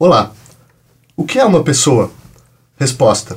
[0.00, 0.30] Olá!
[1.16, 2.12] O que é uma pessoa?
[2.78, 3.36] Resposta: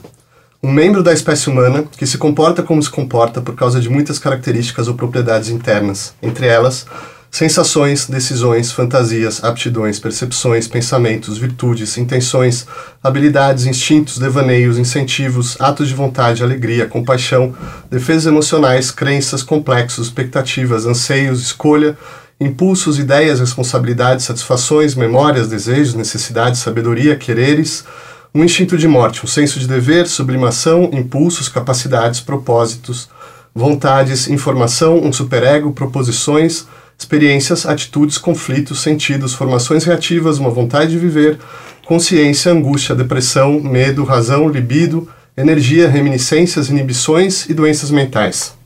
[0.62, 4.20] Um membro da espécie humana que se comporta como se comporta por causa de muitas
[4.20, 6.86] características ou propriedades internas, entre elas,
[7.32, 12.68] sensações, decisões, fantasias, aptidões, percepções, pensamentos, virtudes, intenções,
[13.02, 17.56] habilidades, instintos, devaneios, incentivos, atos de vontade, alegria, compaixão,
[17.90, 21.98] defesas emocionais, crenças, complexos, expectativas, anseios, escolha,
[22.42, 27.86] impulsos, ideias, responsabilidades, satisfações, memórias, desejos, necessidades, sabedoria, quereres,
[28.34, 33.10] um instinto de morte, um senso de dever, sublimação, impulsos, capacidades, propósitos,
[33.54, 36.66] vontades, informação, um superego, proposições,
[36.98, 41.38] experiências, atitudes, conflitos, sentidos, formações reativas, uma vontade de viver,
[41.86, 48.61] consciência, angústia, depressão, medo, razão, libido, energia, reminiscências, inibições e doenças mentais.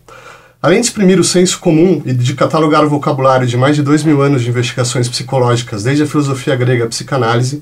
[0.66, 4.04] Além de exprimir o senso comum e de catalogar o vocabulário de mais de dois
[4.04, 7.62] mil anos de investigações psicológicas, desde a filosofia grega à psicanálise,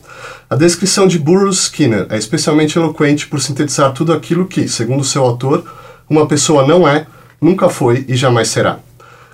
[0.49, 5.21] a descrição de Burroughs Skinner é especialmente eloquente por sintetizar tudo aquilo que, segundo seu
[5.21, 5.65] autor,
[6.09, 7.05] uma pessoa não é,
[7.41, 8.79] nunca foi e jamais será.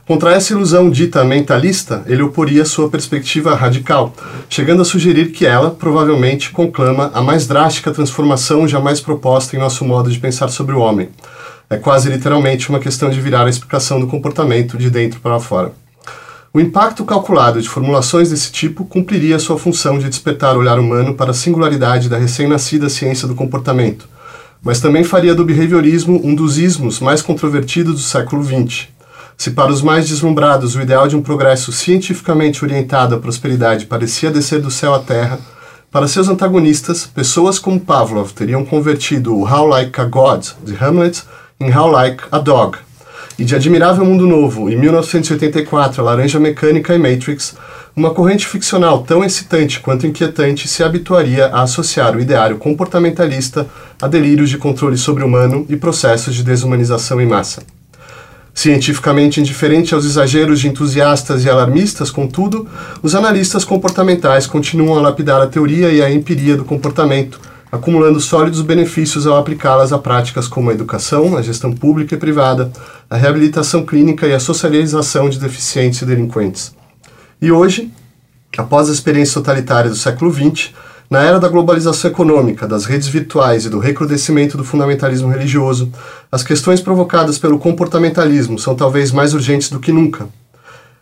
[0.07, 4.15] Contra essa ilusão dita mentalista, ele oporia sua perspectiva radical,
[4.49, 9.85] chegando a sugerir que ela, provavelmente, conclama a mais drástica transformação jamais proposta em nosso
[9.85, 11.09] modo de pensar sobre o homem
[11.69, 15.71] é quase literalmente uma questão de virar a explicação do comportamento de dentro para fora.
[16.51, 21.13] O impacto calculado de formulações desse tipo cumpriria sua função de despertar o olhar humano
[21.13, 24.09] para a singularidade da recém-nascida ciência do comportamento,
[24.63, 28.87] mas também faria do behaviorismo um dos ismos mais controvertidos do século XX.
[29.37, 34.31] Se para os mais deslumbrados o ideal de um progresso cientificamente orientado à prosperidade parecia
[34.31, 35.39] descer do céu à terra,
[35.91, 41.23] para seus antagonistas, pessoas como Pavlov teriam convertido o How Like a God de Hamlet
[41.61, 42.77] em How Like a Dog,
[43.37, 47.53] e de Admirável Mundo Novo, em 1984, A Laranja Mecânica e Matrix,
[47.93, 53.67] uma corrente ficcional tão excitante quanto inquietante se habituaria a associar o ideário comportamentalista
[54.01, 57.61] a delírios de controle sobre-humano e processos de desumanização em massa.
[58.53, 62.69] Cientificamente indiferente aos exageros de entusiastas e alarmistas, contudo,
[63.03, 67.39] os analistas comportamentais continuam a lapidar a teoria e a empiria do comportamento,
[67.71, 72.71] acumulando sólidos benefícios ao aplicá-las a práticas como a educação, a gestão pública e privada,
[73.09, 76.73] a reabilitação clínica e a socialização de deficientes e delinquentes.
[77.41, 77.91] E hoje,
[78.57, 80.71] após a experiência totalitária do século XX,
[81.09, 85.91] na era da globalização econômica, das redes virtuais e do recrudescimento do fundamentalismo religioso,
[86.31, 90.27] as questões provocadas pelo comportamentalismo são talvez mais urgentes do que nunca.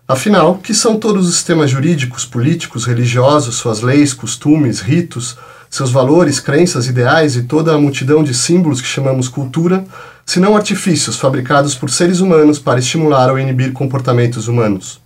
[0.07, 5.37] Afinal, que são todos os sistemas jurídicos, políticos, religiosos, suas leis, costumes, ritos,
[5.69, 9.85] seus valores, crenças, ideais e toda a multidão de símbolos que chamamos cultura,
[10.25, 14.99] senão artifícios fabricados por seres humanos para estimular ou inibir comportamentos humanos.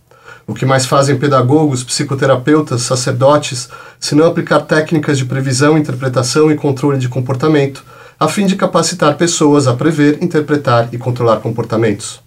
[0.47, 6.55] O que mais fazem pedagogos, psicoterapeutas, sacerdotes, se não aplicar técnicas de previsão, interpretação e
[6.55, 7.83] controle de comportamento,
[8.19, 12.19] a fim de capacitar pessoas a prever, interpretar e controlar comportamentos.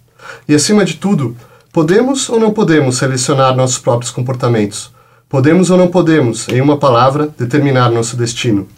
[0.47, 1.35] E acima de tudo,
[1.71, 4.94] podemos ou não podemos selecionar nossos próprios comportamentos?
[5.35, 8.69] Podemos ou não podemos, em uma palavra, determinar nosso destino?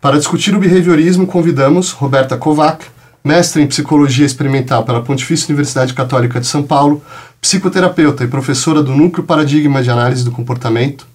[0.00, 2.84] Para discutir o behaviorismo, convidamos Roberta Kovac,
[3.22, 7.00] mestre em psicologia experimental pela Pontifícia Universidade Católica de São Paulo,
[7.40, 11.06] psicoterapeuta e professora do Núcleo Paradigma de Análise do Comportamento,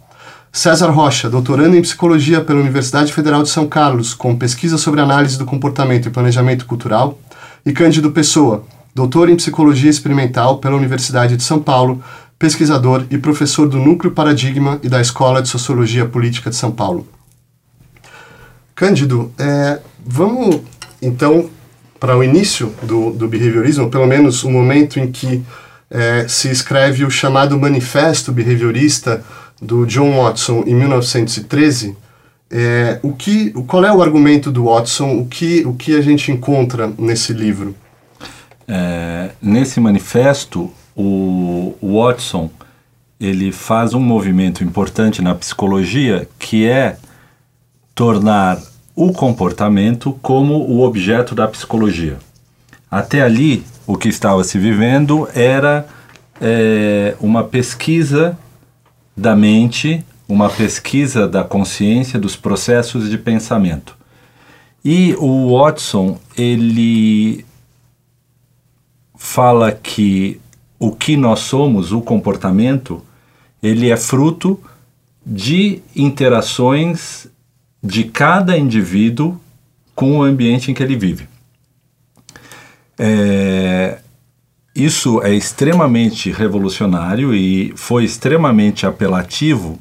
[0.50, 5.38] César Rocha, doutorando em psicologia pela Universidade Federal de São Carlos, com pesquisa sobre análise
[5.38, 7.20] do comportamento e planejamento cultural,
[7.66, 8.64] e Cândido Pessoa,
[8.96, 12.02] doutor em psicologia experimental pela Universidade de São Paulo,
[12.40, 17.08] pesquisador e professor do Núcleo Paradigma e da Escola de Sociologia Política de São Paulo.
[18.76, 20.62] Cândido, é, vamos
[21.02, 21.50] então
[22.00, 25.44] para o início do, do behaviorismo, pelo menos o momento em que
[25.90, 29.24] é, se escreve o chamado Manifesto Behaviorista
[29.62, 31.98] do John Watson em 1913.
[32.50, 35.18] É, o que, qual é o argumento do Watson?
[35.18, 37.76] O que, o que a gente encontra nesse livro?
[38.68, 42.50] É, nesse manifesto, o Watson
[43.20, 46.98] ele faz um movimento importante na psicologia que é
[47.96, 48.62] tornar
[48.96, 52.18] o comportamento como o objeto da psicologia.
[52.90, 55.88] Até ali, o que estava se vivendo era
[56.42, 58.38] é, uma pesquisa
[59.16, 63.98] da mente, uma pesquisa da consciência, dos processos de pensamento.
[64.84, 67.46] E o Watson, ele
[69.16, 70.40] fala que
[70.80, 73.04] o que nós somos, o comportamento,
[73.62, 74.60] ele é fruto
[75.26, 77.28] de interações
[77.84, 79.40] de cada indivíduo
[79.96, 81.28] com o ambiente em que ele vive.
[82.98, 84.00] É,
[84.76, 89.80] isso é extremamente revolucionário e foi extremamente apelativo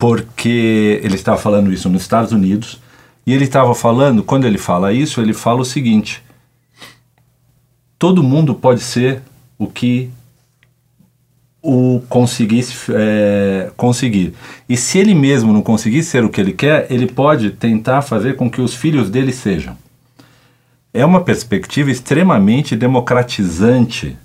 [0.00, 2.80] porque ele estava falando isso nos Estados Unidos,
[3.26, 6.22] e ele estava falando, quando ele fala isso, ele fala o seguinte:
[7.98, 9.22] todo mundo pode ser
[9.60, 10.08] o que
[11.62, 14.32] o conseguisse é, conseguir.
[14.66, 18.36] E se ele mesmo não conseguir ser o que ele quer, ele pode tentar fazer
[18.36, 19.76] com que os filhos dele sejam.
[20.94, 24.16] É uma perspectiva extremamente democratizante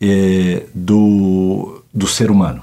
[0.00, 2.62] é, do, do ser humano.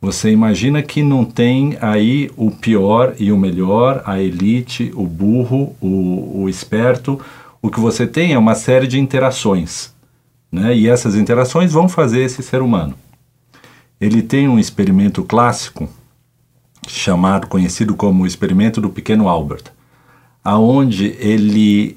[0.00, 5.74] Você imagina que não tem aí o pior e o melhor, a elite, o burro,
[5.80, 7.20] o, o esperto.
[7.60, 9.92] O que você tem é uma série de interações
[10.50, 10.76] né?
[10.76, 12.94] E essas interações vão fazer esse ser humano.
[14.00, 15.88] Ele tem um experimento clássico
[16.88, 19.64] chamado, conhecido como o experimento do pequeno Albert,
[20.42, 21.96] aonde ele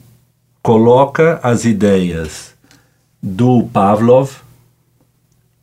[0.62, 2.54] coloca as ideias
[3.22, 4.32] do Pavlov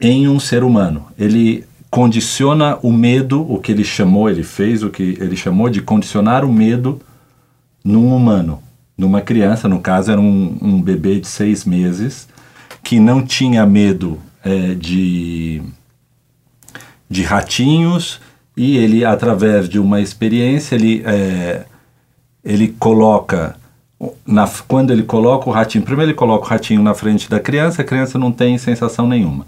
[0.00, 1.06] em um ser humano.
[1.18, 5.82] Ele condiciona o medo, o que ele chamou, ele fez o que ele chamou de
[5.82, 7.00] condicionar o medo
[7.84, 8.62] num humano,
[8.96, 12.28] numa criança, no caso era um, um bebê de seis meses,
[12.82, 15.62] que não tinha medo é, de,
[17.08, 18.20] de ratinhos
[18.56, 21.62] e ele, através de uma experiência, ele, é,
[22.44, 23.56] ele coloca,
[24.26, 27.82] na, quando ele coloca o ratinho, primeiro ele coloca o ratinho na frente da criança,
[27.82, 29.46] a criança não tem sensação nenhuma.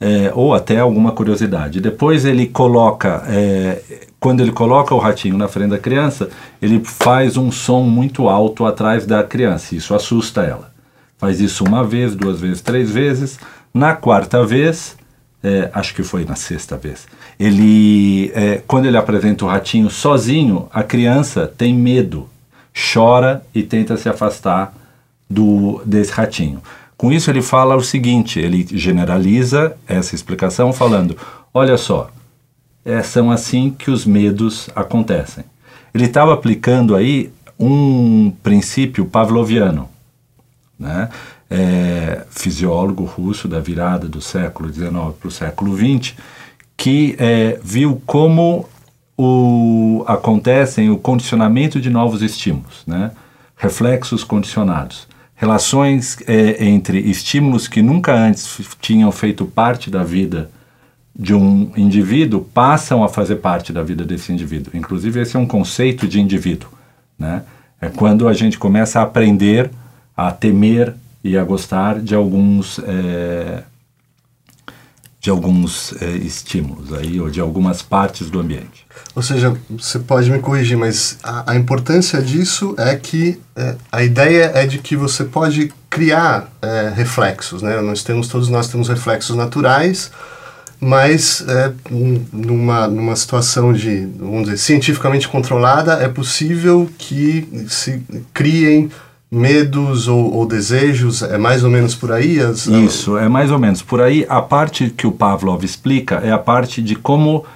[0.00, 1.80] É, ou até alguma curiosidade.
[1.80, 3.82] Depois ele coloca, é,
[4.18, 6.28] quando ele coloca o ratinho na frente da criança,
[6.60, 9.76] ele faz um som muito alto atrás da criança.
[9.76, 10.71] Isso assusta ela.
[11.22, 13.38] Faz isso uma vez, duas vezes, três vezes.
[13.72, 14.96] Na quarta vez,
[15.40, 17.06] é, acho que foi na sexta vez,
[17.38, 22.28] ele, é, quando ele apresenta o ratinho sozinho, a criança tem medo,
[22.92, 24.74] chora e tenta se afastar
[25.30, 26.60] do desse ratinho.
[26.96, 31.16] Com isso ele fala o seguinte, ele generaliza essa explicação falando,
[31.54, 32.10] olha só,
[32.84, 35.44] é, são assim que os medos acontecem.
[35.94, 39.91] Ele estava aplicando aí um princípio pavloviano
[40.82, 41.08] né?
[41.48, 46.14] É, fisiólogo russo da virada do século XIX para o século XX,
[46.76, 48.68] que é, viu como
[49.16, 53.12] o, acontecem o condicionamento de novos estímulos, né?
[53.56, 55.06] reflexos condicionados,
[55.36, 60.50] relações é, entre estímulos que nunca antes tinham feito parte da vida
[61.14, 64.72] de um indivíduo passam a fazer parte da vida desse indivíduo.
[64.74, 66.70] Inclusive, esse é um conceito de indivíduo.
[67.18, 67.42] Né?
[67.80, 69.70] É quando a gente começa a aprender
[70.16, 70.94] a temer
[71.24, 73.62] e a gostar de alguns é,
[75.20, 78.84] de alguns é, estímulos aí ou de algumas partes do ambiente.
[79.14, 84.02] Ou seja, você pode me corrigir, mas a, a importância disso é que é, a
[84.02, 86.50] ideia é de que você pode criar
[86.94, 87.78] reflexos, né?
[87.82, 90.10] Nós temos todos nós temos reflexos naturais,
[90.80, 91.44] mas
[92.32, 98.90] numa numa situação de vamos dizer cientificamente controlada é possível que se criem
[99.32, 102.38] medos ou, ou, desejos, é mais ou menos por aí?
[102.38, 104.26] As, Isso, é mais ou menos por aí.
[104.28, 107.46] A parte que o Pavlov explica é a parte de como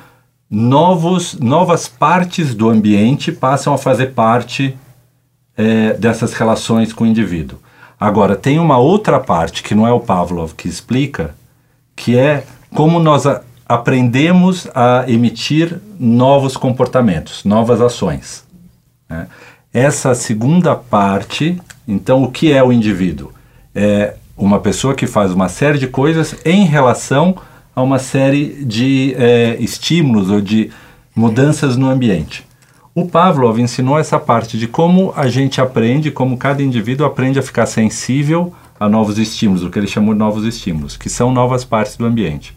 [0.50, 4.74] novos, novas partes do ambiente passam a fazer parte
[5.54, 7.58] é, dessas relações com o indivíduo.
[8.00, 11.34] Agora, tem uma outra parte que não é o Pavlov que explica,
[11.94, 12.44] que é
[12.74, 18.44] como nós a, aprendemos a emitir novos comportamentos, novas ações.
[19.08, 19.26] Né?
[19.76, 23.30] Essa segunda parte, então, o que é o indivíduo?
[23.74, 27.36] É uma pessoa que faz uma série de coisas em relação
[27.74, 30.70] a uma série de é, estímulos ou de
[31.14, 32.44] mudanças no ambiente.
[32.94, 37.42] O Pavlov ensinou essa parte de como a gente aprende, como cada indivíduo aprende a
[37.42, 41.64] ficar sensível a novos estímulos, o que ele chamou de novos estímulos, que são novas
[41.64, 42.54] partes do ambiente.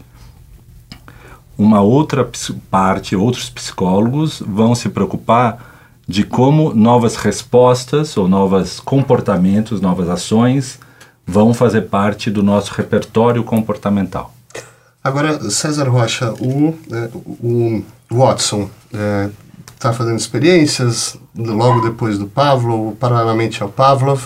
[1.56, 2.28] Uma outra
[2.70, 5.69] parte, outros psicólogos vão se preocupar
[6.10, 10.80] de como novas respostas ou novos comportamentos, novas ações
[11.24, 14.34] vão fazer parte do nosso repertório comportamental.
[15.04, 17.08] Agora, César Rocha, o, é,
[17.40, 18.68] o Watson
[19.72, 24.24] está é, fazendo experiências logo depois do Pavlov, paralelamente ao Pavlov,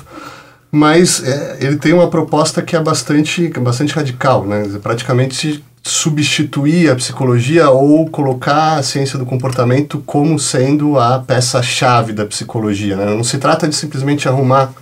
[0.73, 4.63] mas é, ele tem uma proposta que é bastante, bastante radical, né?
[4.83, 12.25] praticamente substituir a psicologia ou colocar a ciência do comportamento como sendo a peça-chave da
[12.25, 12.97] psicologia.
[12.97, 13.05] Né?
[13.05, 14.73] Não se trata de simplesmente arrumar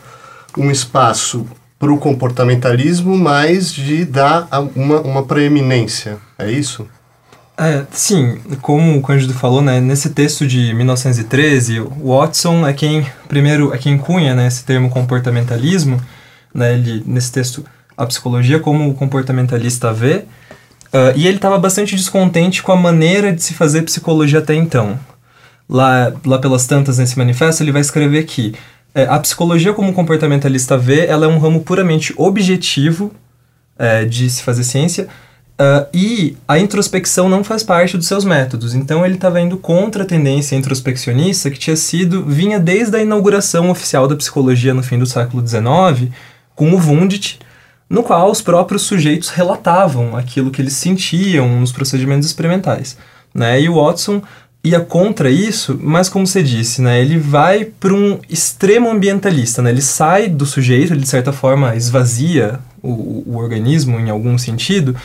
[0.57, 1.45] um espaço
[1.77, 6.19] para o comportamentalismo, mas de dar uma, uma preeminência.
[6.39, 6.87] É isso?
[7.59, 13.75] É, sim, como o Cândido falou, né, nesse texto de 1913, Watson é quem primeiro
[13.75, 16.01] é quem cunha né, esse termo comportamentalismo,
[16.55, 17.65] né, ele, nesse texto
[17.97, 20.25] a psicologia como o comportamentalista vê,
[20.93, 24.99] Uh, e ele estava bastante descontente com a maneira de se fazer psicologia até então.
[25.69, 28.55] Lá, lá pelas tantas nesse manifesto, ele vai escrever que
[28.95, 33.11] é, a psicologia como comportamentalista vê, ela é um ramo puramente objetivo
[33.79, 35.09] é, de se fazer ciência,
[35.63, 38.75] Uh, e a introspecção não faz parte dos seus métodos.
[38.75, 43.71] Então ele estava indo contra a tendência introspeccionista que tinha sido vinha desde a inauguração
[43.71, 46.11] oficial da psicologia no fim do século XIX,
[46.57, 47.39] com o Wundt,
[47.93, 52.97] no qual os próprios sujeitos relatavam aquilo que eles sentiam nos procedimentos experimentais.
[53.35, 53.61] Né?
[53.61, 54.23] E o Watson
[54.65, 59.69] ia contra isso, mas como você disse, né, ele vai para um extremo ambientalista, né?
[59.69, 64.97] ele sai do sujeito, ele de certa forma esvazia o, o organismo em algum sentido,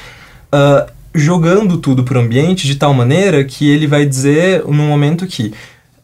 [0.53, 5.27] uh, jogando tudo para o ambiente de tal maneira que ele vai dizer no momento
[5.27, 5.53] que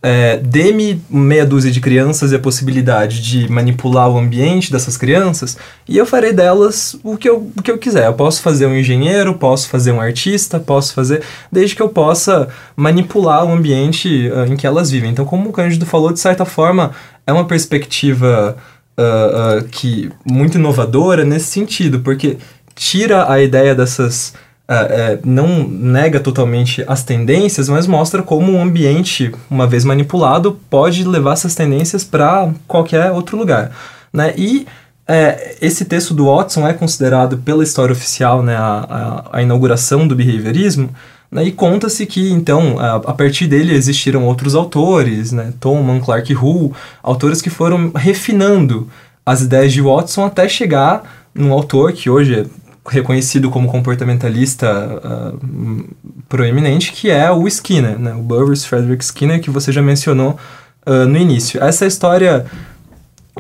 [0.05, 5.57] é, dê-me meia dúzia de crianças e a possibilidade de manipular o ambiente dessas crianças
[5.87, 8.07] e eu farei delas o que eu, o que eu quiser.
[8.07, 12.49] Eu posso fazer um engenheiro, posso fazer um artista, posso fazer, desde que eu possa
[12.75, 15.09] manipular o ambiente uh, em que elas vivem.
[15.09, 16.91] Então, como o Cândido falou, de certa forma,
[17.25, 18.57] é uma perspectiva
[18.97, 22.37] uh, uh, que muito inovadora nesse sentido, porque
[22.75, 24.33] tira a ideia dessas.
[24.63, 31.03] Uh, não nega totalmente as tendências, mas mostra como um ambiente, uma vez manipulado, pode
[31.03, 33.71] levar essas tendências para qualquer outro lugar.
[34.13, 34.33] Né?
[34.37, 34.65] E
[35.07, 40.07] é, esse texto do Watson é considerado pela história oficial né, a, a, a inauguração
[40.07, 40.89] do behaviorismo,
[41.29, 46.33] né, e conta-se que, então, a, a, partir dele existiram outros autores, né, Thoman, Clark
[46.35, 48.87] Hull, autores que foram refinando
[49.25, 51.03] as ideias de Watson até chegar
[51.33, 52.45] num autor que hoje é
[52.85, 55.95] reconhecido como comportamentalista uh,
[56.27, 58.13] proeminente, que é o Skinner, né?
[58.13, 60.37] o Burroughs Frederick Skinner, que você já mencionou
[60.85, 61.63] uh, no início.
[61.63, 62.45] Essa é a história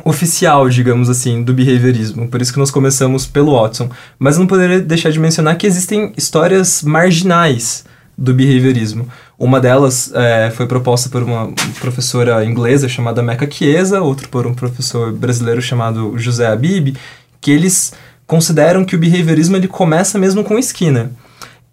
[0.03, 3.89] oficial, digamos assim, do behaviorismo, por isso que nós começamos pelo Watson.
[4.17, 7.85] Mas não poderia deixar de mencionar que existem histórias marginais
[8.17, 9.07] do behaviorismo.
[9.37, 14.53] Uma delas é, foi proposta por uma professora inglesa chamada Meca Chiesa, outra por um
[14.53, 16.95] professor brasileiro chamado José Abib,
[17.41, 17.93] que eles
[18.33, 21.09] consideram que o behaviorismo ele começa mesmo com Skinner.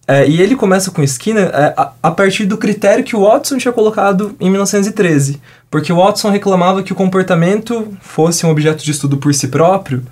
[0.06, 3.56] É, e ele começa com Skinner é, a, a, partir do critério que o Watson
[3.56, 5.40] tinha colocado em 1913.
[5.70, 10.02] Porque o Watson reclamava que o comportamento fosse um objeto de estudo por si próprio,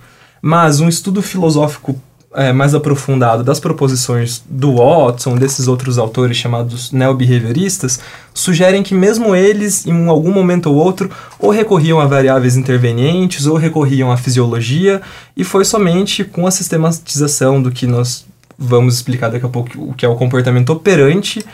[0.40, 2.00] mas um estudo filosófico
[2.38, 7.98] é, mais aprofundado das proposições do Watson, desses outros autores chamados neobehavioristas,
[8.32, 13.56] sugerem que mesmo eles, em algum momento ou outro, ou recorriam a variáveis intervenientes ou
[13.56, 15.02] recorriam à fisiologia,
[15.36, 18.24] e foi somente com a sistematização do que nós
[18.56, 21.44] vamos explicar daqui a pouco, o que é o comportamento operante,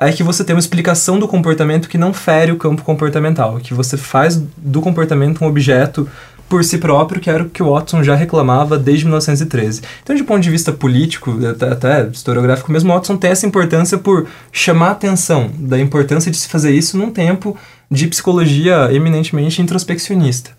[0.00, 3.72] é que você tem uma explicação do comportamento que não fere o campo comportamental, que
[3.72, 6.08] você faz do comportamento um objeto
[6.52, 9.80] por si próprio, que era o que o Watson já reclamava desde 1913.
[10.02, 14.26] Então, de ponto de vista político, até, até historiográfico mesmo, Watson tem essa importância por
[14.52, 17.56] chamar a atenção da importância de se fazer isso num tempo
[17.90, 20.50] de psicologia eminentemente introspeccionista.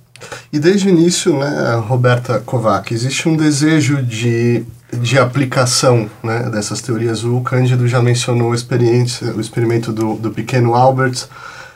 [0.52, 6.82] E desde o início, né, Roberta Kovac, existe um desejo de, de aplicação né, dessas
[6.82, 7.24] teorias.
[7.24, 11.28] O Cândido já mencionou o, o experimento do, do pequeno Albert.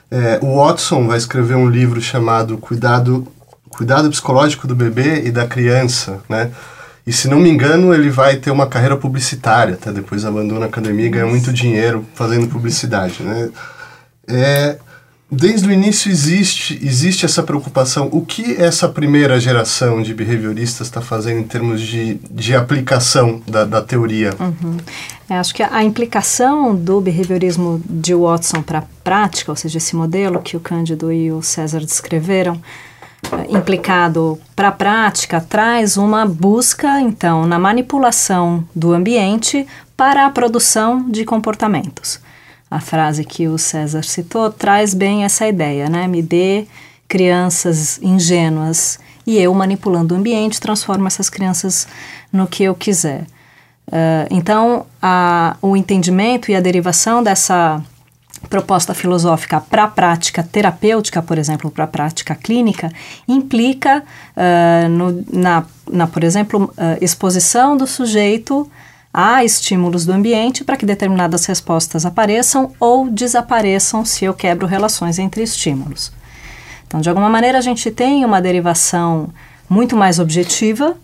[0.09, 3.27] É, o Watson vai escrever um livro chamado Cuidado
[3.69, 6.51] cuidado psicológico do bebê e da criança, né?
[7.05, 10.67] E se não me engano, ele vai ter uma carreira publicitária, até depois abandona a
[10.67, 13.49] academia e ganha muito dinheiro fazendo publicidade, né?
[14.27, 14.77] É,
[15.31, 18.09] desde o início existe, existe essa preocupação.
[18.11, 23.63] O que essa primeira geração de behavioristas está fazendo em termos de, de aplicação da,
[23.63, 24.33] da teoria?
[24.37, 24.75] Uhum.
[25.29, 29.95] É, acho que a implicação do behaviorismo de Watson para a prática, ou seja, esse
[29.95, 32.61] modelo que o Cândido e o César descreveram,
[33.49, 41.09] implicado para a prática traz uma busca, então, na manipulação do ambiente para a produção
[41.09, 42.19] de comportamentos.
[42.69, 46.07] A frase que o César citou traz bem essa ideia, né?
[46.07, 46.67] Me dê
[47.07, 51.87] crianças ingênuas e eu, manipulando o ambiente, transformo essas crianças
[52.31, 53.21] no que eu quiser.
[53.87, 57.81] Uh, então, a, o entendimento e a derivação dessa
[58.49, 62.91] proposta filosófica para a prática terapêutica, por exemplo, para a prática clínica,
[63.27, 64.03] implica,
[64.35, 68.69] uh, no, na, na, por exemplo, uh, exposição do sujeito
[69.13, 75.17] a estímulos do ambiente para que determinadas respostas apareçam ou desapareçam se eu quebro relações
[75.17, 76.11] entre estímulos.
[76.85, 79.29] Então, de alguma maneira, a gente tem uma derivação
[79.69, 80.95] muito mais objetiva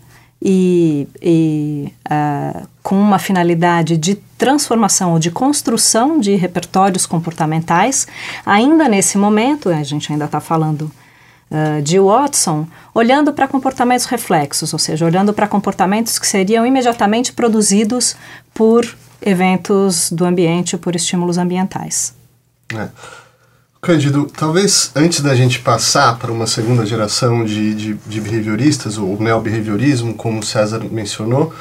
[0.44, 8.06] e, e uh, com uma finalidade de transformação ou de construção de repertórios comportamentais,
[8.44, 10.90] ainda nesse momento, a gente ainda está falando
[11.50, 17.32] uh, de Watson, olhando para comportamentos reflexos, ou seja, olhando para comportamentos que seriam imediatamente
[17.32, 18.14] produzidos
[18.52, 18.84] por
[19.22, 22.14] eventos do ambiente por estímulos ambientais.
[22.74, 22.88] É.
[23.84, 29.20] Cândido, talvez antes da gente passar para uma segunda geração de, de, de behavioristas, ou
[29.20, 31.52] neo-behaviorismo, como o César mencionou,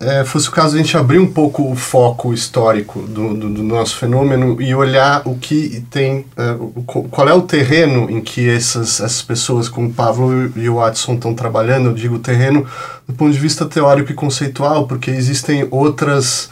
[0.00, 3.62] é, fosse o caso a gente abrir um pouco o foco histórico do, do, do
[3.62, 8.48] nosso fenômeno e olhar o que tem, é, o, qual é o terreno em que
[8.48, 12.66] essas, essas pessoas como Pavlo e o Watson estão trabalhando, eu digo terreno
[13.06, 16.48] do ponto de vista teórico e conceitual, porque existem outras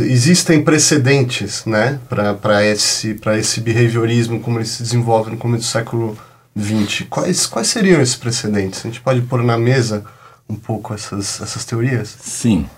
[0.00, 6.16] existem precedentes né, para esse, esse behaviorismo, como ele se desenvolve no começo do século
[6.58, 7.06] XX.
[7.08, 8.80] Quais, quais seriam esses precedentes?
[8.80, 10.04] A gente pode pôr na mesa
[10.48, 12.16] um pouco essas, essas teorias?
[12.20, 12.68] Sim.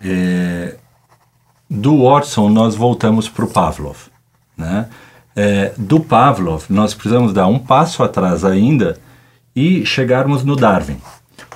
[0.00, 0.76] É,
[1.68, 3.96] do Watson, nós voltamos para o Pavlov.
[4.56, 4.88] Né?
[5.34, 8.98] É, do Pavlov, nós precisamos dar um passo atrás ainda
[9.54, 11.00] e chegarmos no Darwin.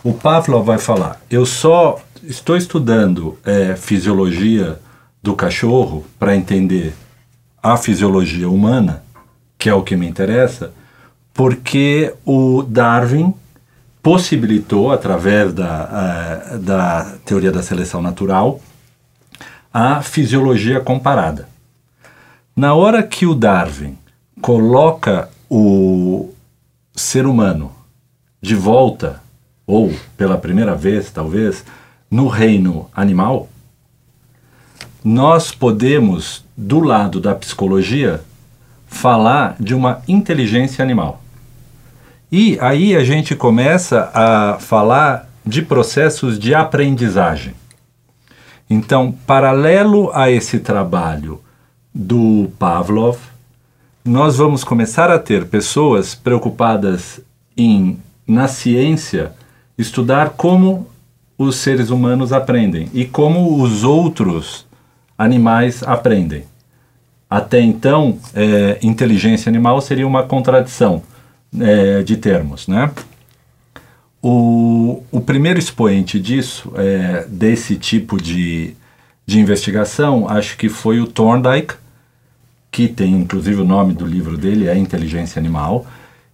[0.02, 4.78] O Pavlov vai falar: eu só estou estudando é, fisiologia
[5.26, 6.94] do cachorro para entender
[7.60, 9.02] a fisiologia humana,
[9.58, 10.72] que é o que me interessa,
[11.34, 13.34] porque o Darwin
[14.00, 18.60] possibilitou, através da, uh, da teoria da seleção natural,
[19.74, 21.48] a fisiologia comparada.
[22.54, 23.98] Na hora que o Darwin
[24.40, 26.32] coloca o
[26.94, 27.72] ser humano
[28.40, 29.20] de volta,
[29.66, 31.64] ou pela primeira vez, talvez,
[32.08, 33.48] no reino animal,
[35.08, 38.22] nós podemos, do lado da psicologia,
[38.88, 41.22] falar de uma inteligência animal.
[42.30, 47.54] E aí a gente começa a falar de processos de aprendizagem.
[48.68, 51.40] Então, paralelo a esse trabalho
[51.94, 53.16] do Pavlov,
[54.04, 57.20] nós vamos começar a ter pessoas preocupadas
[57.56, 57.96] em,
[58.26, 59.30] na ciência,
[59.78, 60.88] estudar como
[61.38, 64.65] os seres humanos aprendem e como os outros
[65.18, 66.44] animais aprendem.
[67.28, 71.02] Até então, é, inteligência animal seria uma contradição
[71.58, 72.90] é, de termos, né?
[74.22, 78.74] O, o primeiro expoente disso, é, desse tipo de,
[79.24, 81.74] de investigação, acho que foi o Thorndike,
[82.70, 85.86] que tem inclusive o nome do livro dele, é Inteligência Animal,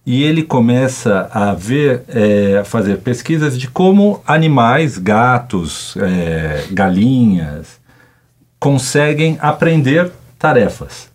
[0.05, 7.79] e ele começa a ver, é, fazer pesquisas de como animais, gatos, é, galinhas,
[8.63, 11.09] conseguem aprender tarefas.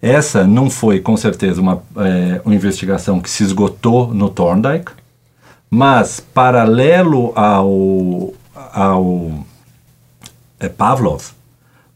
[0.00, 4.92] Essa não foi, com certeza, uma, é, uma investigação que se esgotou no Thorndike,
[5.68, 8.32] mas, paralelo ao,
[8.72, 9.44] ao
[10.60, 11.24] é, Pavlov,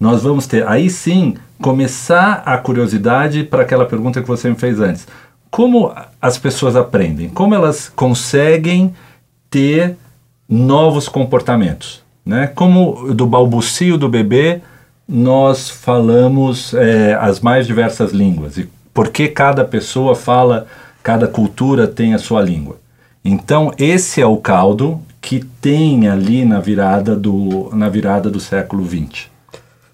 [0.01, 4.81] nós vamos ter, aí sim, começar a curiosidade para aquela pergunta que você me fez
[4.81, 5.07] antes.
[5.53, 7.29] Como as pessoas aprendem?
[7.29, 8.93] Como elas conseguem
[9.49, 9.97] ter
[10.49, 12.02] novos comportamentos?
[12.25, 12.47] Né?
[12.47, 14.61] Como do balbucio do bebê,
[15.09, 20.67] nós falamos é, as mais diversas línguas e por que cada pessoa fala,
[21.03, 22.79] cada cultura tem a sua língua.
[23.25, 28.85] Então, esse é o caldo que tem ali na virada do, na virada do século
[28.85, 29.31] XX.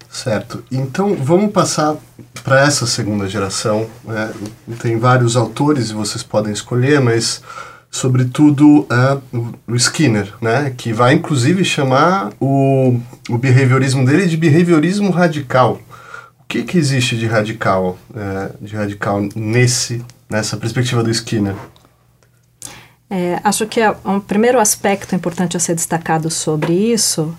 [0.09, 0.63] Certo.
[0.71, 1.95] Então, vamos passar
[2.43, 3.85] para essa segunda geração.
[4.03, 4.33] Né?
[4.81, 7.43] Tem vários autores e vocês podem escolher, mas
[7.91, 9.21] sobretudo uh,
[9.67, 12.99] o Skinner, né, que vai inclusive chamar o,
[13.29, 15.79] o behaviorismo dele de behaviorismo radical.
[16.39, 21.55] O que, que existe de radical, uh, de radical nesse nessa perspectiva do Skinner?
[23.09, 27.35] É, acho que é um primeiro aspecto importante a ser destacado sobre isso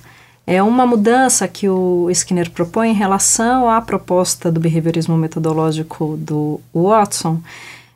[0.46, 6.60] é uma mudança que o Skinner propõe em relação à proposta do behaviorismo metodológico do
[6.74, 7.40] Watson,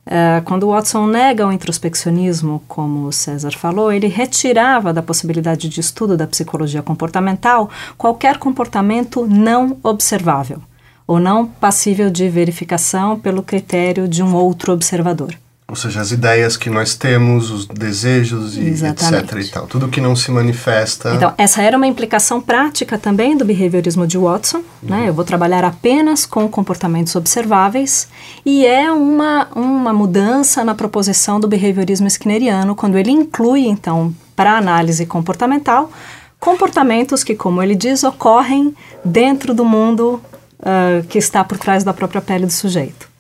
[0.07, 6.17] Uh, quando Watson nega o introspeccionismo, como César falou, ele retirava da possibilidade de estudo
[6.17, 10.61] da psicologia comportamental qualquer comportamento não observável
[11.07, 15.35] ou não passível de verificação pelo critério de um outro observador.
[15.67, 19.25] Ou seja, as ideias que nós temos, os desejos e Exatamente.
[19.25, 19.67] etc e tal.
[19.67, 21.15] Tudo que não se manifesta.
[21.15, 24.59] Então, essa era uma implicação prática também do behaviorismo de Watson.
[24.59, 24.65] Uhum.
[24.83, 25.09] Né?
[25.09, 28.09] Eu vou trabalhar apenas com comportamentos observáveis
[28.45, 34.59] e é uma, uma mudança na proposição do behaviorismo skinneriano, quando ele inclui, então, para
[34.59, 35.91] análise comportamental,
[36.39, 40.21] comportamentos que, como ele diz, ocorrem dentro do mundo
[40.61, 43.14] uh, que está por trás da própria pele do sujeito.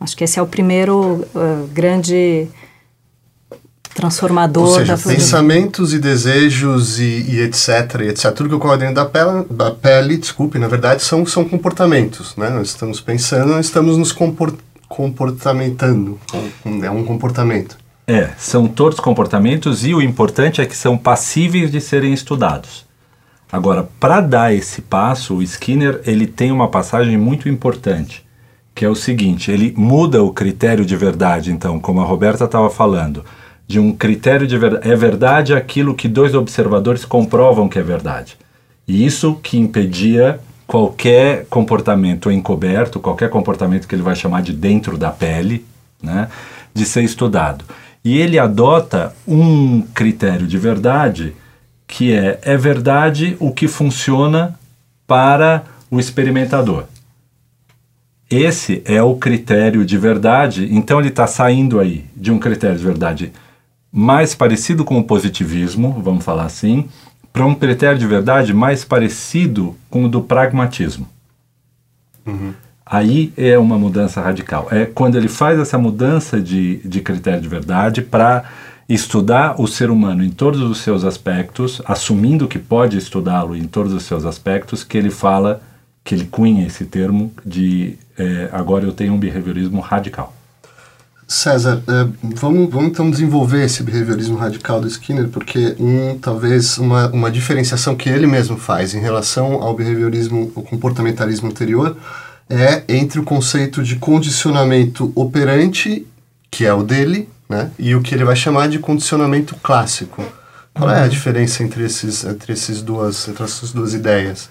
[0.00, 2.48] Acho que esse é o primeiro uh, grande
[3.98, 8.32] transformador Ou seja, da pensamentos e desejos e, e, etc, e etc.
[8.32, 12.48] Tudo que ocorre dentro da pele, da pele, desculpe, na verdade são, são comportamentos, né?
[12.48, 14.54] Nós estamos pensando, nós estamos nos comport,
[14.88, 16.18] comportamentando.
[16.82, 17.76] É um comportamento.
[18.06, 22.86] É, são todos comportamentos e o importante é que são passíveis de serem estudados.
[23.50, 28.24] Agora, para dar esse passo, o Skinner ele tem uma passagem muito importante,
[28.78, 31.50] que é o seguinte: ele muda o critério de verdade.
[31.50, 33.24] Então, como a Roberta estava falando,
[33.66, 38.38] de um critério de verdade, é verdade aquilo que dois observadores comprovam que é verdade.
[38.86, 44.96] E isso que impedia qualquer comportamento encoberto, qualquer comportamento que ele vai chamar de dentro
[44.96, 45.66] da pele,
[46.00, 46.28] né,
[46.72, 47.64] de ser estudado.
[48.04, 51.34] E ele adota um critério de verdade
[51.84, 54.56] que é é verdade o que funciona
[55.04, 56.84] para o experimentador.
[58.30, 62.84] Esse é o critério de verdade, então ele está saindo aí de um critério de
[62.84, 63.32] verdade
[63.90, 66.88] mais parecido com o positivismo, vamos falar assim,
[67.32, 71.08] para um critério de verdade mais parecido com o do pragmatismo.
[72.26, 72.52] Uhum.
[72.84, 74.68] Aí é uma mudança radical.
[74.70, 78.44] É quando ele faz essa mudança de, de critério de verdade para
[78.88, 83.92] estudar o ser humano em todos os seus aspectos, assumindo que pode estudá-lo em todos
[83.92, 85.60] os seus aspectos, que ele fala,
[86.08, 90.34] que ele cunha esse termo de é, agora eu tenho um behaviorismo radical.
[91.26, 97.10] César, é, vamos, vamos então desenvolver esse behaviorismo radical do Skinner, porque um, talvez uma,
[97.10, 101.94] uma diferenciação que ele mesmo faz em relação ao behaviorismo, o comportamentalismo anterior,
[102.48, 106.06] é entre o conceito de condicionamento operante,
[106.50, 107.70] que é o dele, né?
[107.78, 110.24] E o que ele vai chamar de condicionamento clássico.
[110.72, 111.08] Qual é a uhum.
[111.10, 114.48] diferença entre, esses, entre, esses duas, entre essas duas ideias?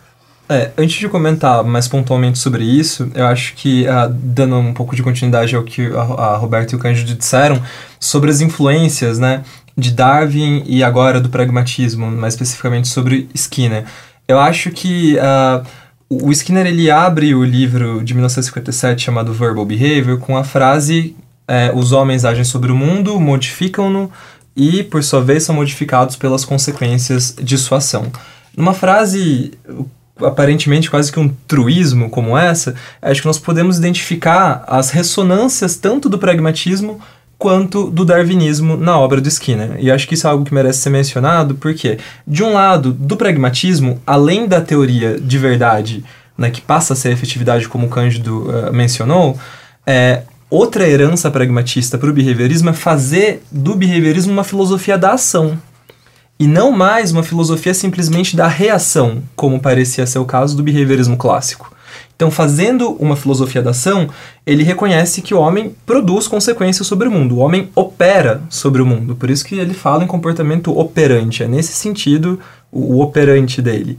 [0.49, 4.95] É, antes de comentar mais pontualmente sobre isso, eu acho que, uh, dando um pouco
[4.95, 7.61] de continuidade ao que a, a Roberto e o Cândido disseram,
[7.99, 9.43] sobre as influências né,
[9.77, 13.85] de Darwin e agora do pragmatismo, mais especificamente sobre Skinner.
[14.25, 15.65] Eu acho que uh,
[16.09, 21.15] o Skinner ele abre o livro de 1957 chamado Verbal Behavior com a frase
[21.47, 24.11] é, os homens agem sobre o mundo, modificam-no
[24.55, 28.11] e, por sua vez, são modificados pelas consequências de sua ação.
[28.55, 29.53] Numa frase
[30.21, 36.09] aparentemente quase que um truísmo como essa, acho que nós podemos identificar as ressonâncias tanto
[36.09, 36.99] do pragmatismo
[37.37, 39.77] quanto do darwinismo na obra do Skinner.
[39.79, 43.15] E acho que isso é algo que merece ser mencionado, porque, de um lado, do
[43.15, 46.03] pragmatismo, além da teoria de verdade,
[46.35, 49.37] né, que passa a ser a efetividade, como o Cândido uh, mencionou,
[49.85, 55.57] é, Outra herança pragmatista para o behaviorismo é fazer do behaviorismo uma filosofia da ação.
[56.39, 61.17] E não mais uma filosofia simplesmente da reação, como parecia ser o caso do behaviorismo
[61.17, 61.75] clássico.
[62.15, 64.07] Então, fazendo uma filosofia da ação,
[64.45, 68.85] ele reconhece que o homem produz consequências sobre o mundo, o homem opera sobre o
[68.85, 69.15] mundo.
[69.15, 72.39] Por isso que ele fala em comportamento operante, é nesse sentido
[72.71, 73.97] o, operante dele.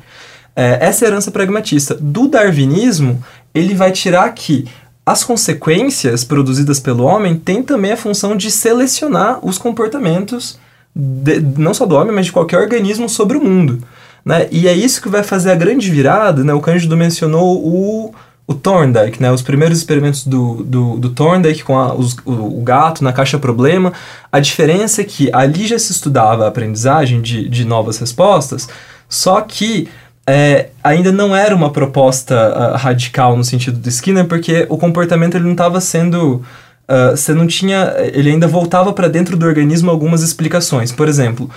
[0.54, 1.96] É, essa é herança pragmatista.
[1.96, 3.22] Do darwinismo,
[3.52, 4.64] ele vai tirar que
[5.04, 10.58] as consequências produzidas pelo homem têm também a função de selecionar os comportamentos,
[10.98, 13.80] de, não só do homem, mas de qualquer organismo sobre o mundo.
[14.24, 14.48] Né?
[14.50, 16.42] E é isso que vai fazer a grande virada.
[16.42, 16.52] Né?
[16.52, 18.12] O Cândido mencionou o,
[18.46, 19.30] o Thorndike, né?
[19.30, 23.38] os primeiros experimentos do, do, do Thorndike com a, os, o, o, gato na caixa
[23.38, 23.92] problema.
[24.32, 28.68] A diferença é que ali já se estudava a aprendizagem de, de novas respostas,
[29.08, 29.88] só que
[30.28, 35.36] é, ainda não era uma proposta uh, radical no sentido do Skinner, porque o comportamento
[35.36, 36.44] ele não estava sendo.
[36.88, 37.94] Uh, você não tinha.
[38.12, 40.90] Ele ainda voltava para dentro do organismo algumas explicações.
[40.90, 41.50] Por exemplo,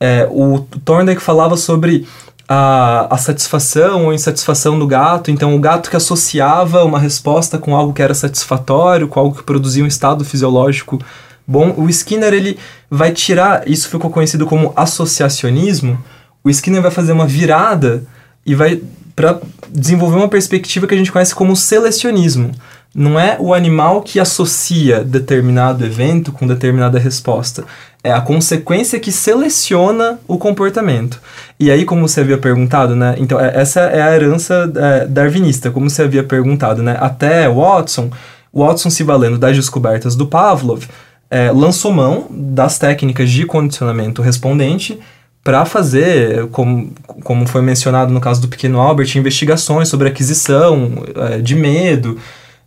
[0.00, 2.06] é, o Thorndike falava sobre
[2.48, 5.30] a, a satisfação ou insatisfação do gato.
[5.30, 9.42] Então, o gato que associava uma resposta com algo que era satisfatório, com algo que
[9.42, 10.98] produzia um estado fisiológico
[11.46, 11.74] bom.
[11.76, 12.58] O Skinner ele
[12.90, 13.68] vai tirar.
[13.68, 16.02] Isso ficou conhecido como associacionismo.
[16.42, 18.04] O Skinner vai fazer uma virada
[18.46, 18.80] e vai
[19.18, 22.52] para desenvolver uma perspectiva que a gente conhece como selecionismo.
[22.94, 27.64] Não é o animal que associa determinado evento com determinada resposta.
[28.04, 31.20] É a consequência que seleciona o comportamento.
[31.58, 33.16] E aí, como você havia perguntado, né?
[33.18, 36.96] Então, é, essa é a herança é, darwinista, como você havia perguntado, né?
[37.00, 38.10] Até Watson,
[38.54, 40.84] Watson se valendo das descobertas do Pavlov,
[41.28, 44.96] é, lançou mão das técnicas de condicionamento respondente
[45.42, 46.92] para fazer, como,
[47.24, 52.18] como foi mencionado no caso do pequeno Albert, investigações sobre aquisição é, de medo.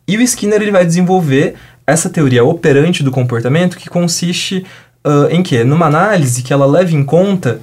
[0.07, 1.55] E o Skinner ele vai desenvolver
[1.85, 4.65] essa teoria operante do comportamento que consiste
[5.05, 5.63] uh, em que?
[5.63, 7.59] Numa análise que ela leve em conta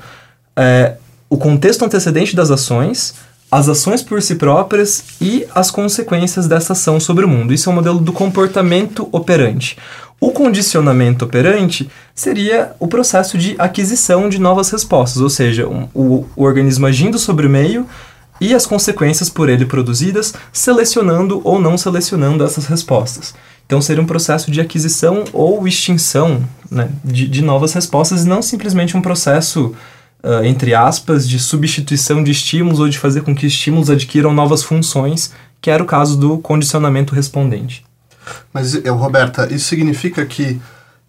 [0.56, 0.94] é,
[1.30, 3.14] o contexto antecedente das ações,
[3.50, 7.54] as ações por si próprias e as consequências dessa ação sobre o mundo.
[7.54, 9.78] Isso é o modelo do comportamento operante.
[10.20, 16.26] O condicionamento operante seria o processo de aquisição de novas respostas, ou seja, um, o,
[16.34, 17.86] o organismo agindo sobre o meio
[18.40, 23.34] e as consequências por ele produzidas, selecionando ou não selecionando essas respostas.
[23.66, 28.42] Então seria um processo de aquisição ou extinção né, de, de novas respostas e não
[28.42, 29.74] simplesmente um processo
[30.22, 34.62] uh, entre aspas, de substituição de estímulos ou de fazer com que estímulos adquiram novas
[34.62, 37.84] funções, que era o caso do condicionamento respondente.
[38.52, 40.60] Mas, eu, Roberta, isso significa que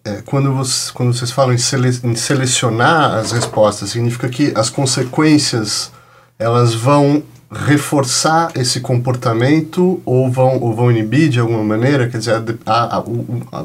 [0.04, 4.70] é, quando, você, quando vocês falam em, sele, em selecionar as respostas, significa que as
[4.70, 5.90] consequências
[6.38, 12.08] elas vão reforçar esse comportamento ou vão, ou vão inibir de alguma maneira?
[12.08, 13.04] Quer dizer, a, a,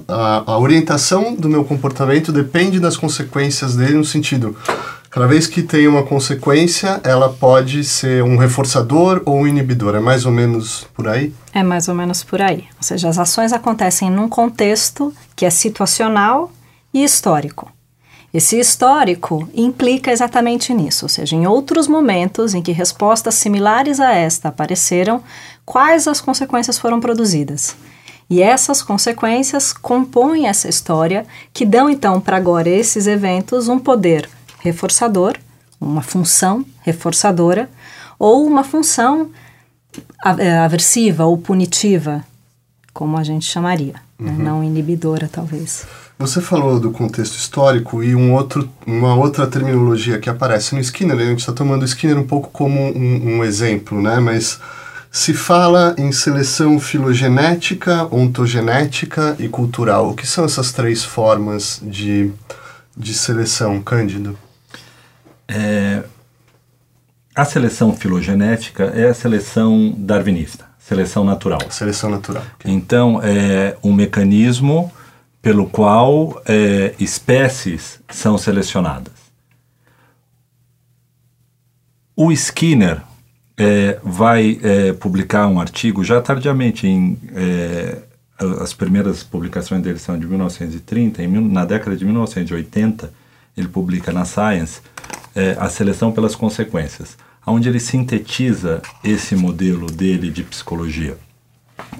[0.07, 4.55] a, a orientação do meu comportamento depende das consequências dele no sentido
[5.15, 9.95] Cada vez que tem uma consequência, ela pode ser um reforçador ou um inibidor.
[9.95, 11.33] É mais ou menos por aí?
[11.53, 12.65] É mais ou menos por aí.
[12.75, 16.51] Ou seja, as ações acontecem num contexto que é situacional
[16.93, 17.71] e histórico.
[18.33, 24.11] Esse histórico implica exatamente nisso, ou seja, em outros momentos em que respostas similares a
[24.13, 25.23] esta apareceram,
[25.65, 27.77] quais as consequências foram produzidas.
[28.29, 34.34] E essas consequências compõem essa história, que dão então para agora esses eventos um poder
[34.65, 35.37] reforçador,
[35.79, 37.69] uma função reforçadora,
[38.17, 39.29] ou uma função
[40.39, 42.23] é, aversiva ou punitiva,
[42.93, 44.31] como a gente chamaria, né?
[44.31, 44.37] uhum.
[44.37, 44.43] né?
[44.43, 45.85] não inibidora, talvez.
[46.17, 51.17] Você falou do contexto histórico e um outro, uma outra terminologia que aparece no Skinner,
[51.17, 54.19] a gente está tomando o Skinner um pouco como um, um exemplo, né?
[54.19, 54.59] mas
[55.11, 60.09] se fala em seleção filogenética, ontogenética e cultural.
[60.09, 62.31] O que são essas três formas de,
[62.97, 64.37] de seleção, Cândido?
[65.47, 66.03] É,
[67.35, 71.59] a seleção filogenética é a seleção darwinista, seleção natural.
[71.69, 72.43] Seleção natural.
[72.55, 72.71] Okay.
[72.71, 74.91] Então, é um mecanismo
[75.41, 79.13] pelo qual é, espécies são selecionadas.
[82.15, 83.01] O Skinner
[83.57, 87.97] é, vai é, publicar um artigo já tardiamente, em, é,
[88.61, 93.13] as primeiras publicações dele são de 1930, em, na década de 1980
[93.55, 94.81] ele publica na Science
[95.35, 101.17] é, a seleção pelas consequências, onde ele sintetiza esse modelo dele de psicologia.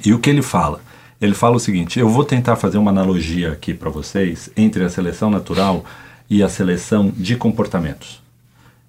[0.04, 0.82] E o que ele fala?
[1.20, 4.90] Ele fala o seguinte: eu vou tentar fazer uma analogia aqui para vocês entre a
[4.90, 5.86] seleção natural
[6.30, 8.22] e a seleção de comportamentos.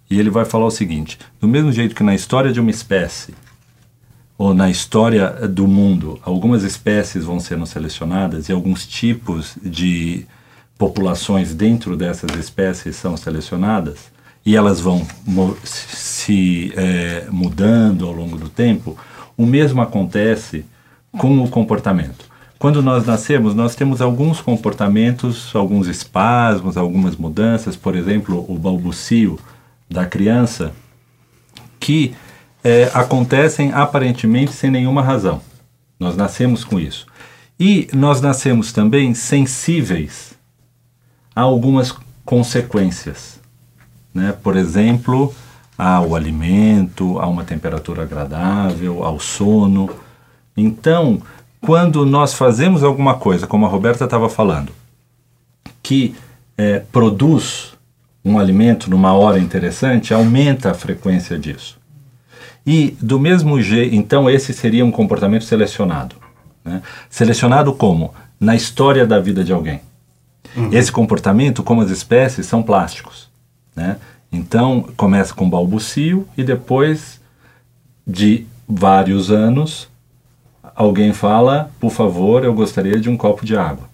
[0.08, 3.34] E ele vai falar o seguinte: do mesmo jeito que na história de uma espécie,
[4.38, 10.26] ou na história do mundo, algumas espécies vão sendo selecionadas e alguns tipos de
[10.76, 14.10] populações dentro dessas espécies são selecionadas,
[14.46, 15.04] e elas vão
[15.64, 18.96] se é, mudando ao longo do tempo,
[19.36, 20.64] o mesmo acontece
[21.10, 22.24] com o comportamento.
[22.56, 29.36] Quando nós nascemos, nós temos alguns comportamentos, alguns espasmos, algumas mudanças, por exemplo, o balbucio
[29.90, 30.72] da criança,
[31.80, 32.14] que
[32.62, 35.40] é, acontecem aparentemente sem nenhuma razão.
[35.98, 37.06] Nós nascemos com isso.
[37.58, 40.34] E nós nascemos também sensíveis
[41.34, 41.92] a algumas
[42.24, 43.36] consequências
[44.16, 44.34] né?
[44.42, 45.32] por exemplo,
[45.76, 49.90] ao alimento, a uma temperatura agradável, ao sono.
[50.56, 51.20] Então,
[51.60, 54.72] quando nós fazemos alguma coisa, como a Roberta estava falando,
[55.82, 56.14] que
[56.56, 57.74] é, produz
[58.24, 61.78] um alimento numa hora interessante, aumenta a frequência disso.
[62.66, 66.16] E do mesmo jeito, então esse seria um comportamento selecionado.
[66.64, 66.82] Né?
[67.10, 68.14] Selecionado como?
[68.40, 69.80] Na história da vida de alguém.
[70.56, 70.70] Uhum.
[70.72, 73.25] Esse comportamento, como as espécies, são plásticos.
[73.76, 73.98] Né?
[74.32, 77.20] Então, começa com balbucio e depois
[78.06, 79.88] de vários anos,
[80.74, 83.88] alguém fala: por favor, eu gostaria de um copo de água.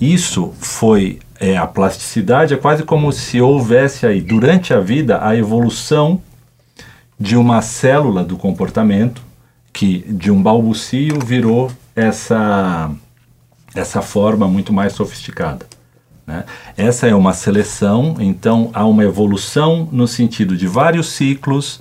[0.00, 5.36] Isso foi é, a plasticidade, é quase como se houvesse aí, durante a vida, a
[5.36, 6.22] evolução
[7.18, 9.22] de uma célula do comportamento
[9.72, 12.90] que de um balbucio virou essa,
[13.74, 15.66] essa forma muito mais sofisticada.
[16.30, 16.44] Né?
[16.76, 21.80] Essa é uma seleção, então há uma evolução no sentido de vários ciclos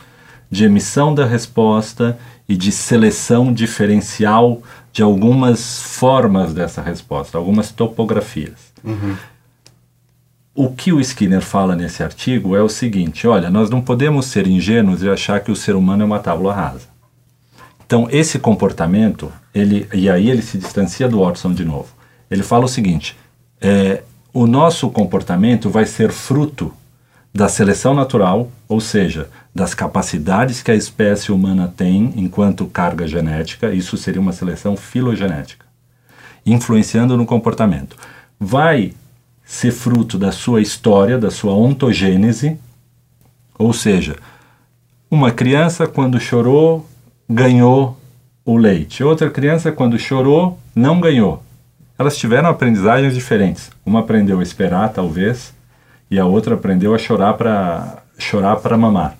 [0.50, 8.74] de emissão da resposta e de seleção diferencial de algumas formas dessa resposta, algumas topografias.
[8.84, 9.16] Uhum.
[10.56, 14.48] O que o Skinner fala nesse artigo é o seguinte: olha, nós não podemos ser
[14.48, 16.88] ingênuos e achar que o ser humano é uma tábua rasa.
[17.86, 21.90] Então, esse comportamento, ele, e aí ele se distancia do Watson de novo.
[22.32, 23.16] Ele fala o seguinte:
[23.62, 24.02] é,
[24.34, 26.72] o nosso comportamento vai ser fruto
[27.34, 33.74] da seleção natural, ou seja, das capacidades que a espécie humana tem enquanto carga genética,
[33.74, 35.66] isso seria uma seleção filogenética,
[36.46, 37.96] influenciando no comportamento.
[38.40, 38.94] Vai
[39.44, 42.58] ser fruto da sua história, da sua ontogênese,
[43.58, 44.16] ou seja,
[45.10, 46.88] uma criança quando chorou
[47.28, 47.98] ganhou
[48.46, 51.44] o leite, outra criança quando chorou não ganhou
[52.00, 53.70] elas tiveram aprendizagens diferentes.
[53.86, 55.54] Uma aprendeu a esperar, talvez,
[56.10, 59.18] e a outra aprendeu a chorar para chorar para mamar.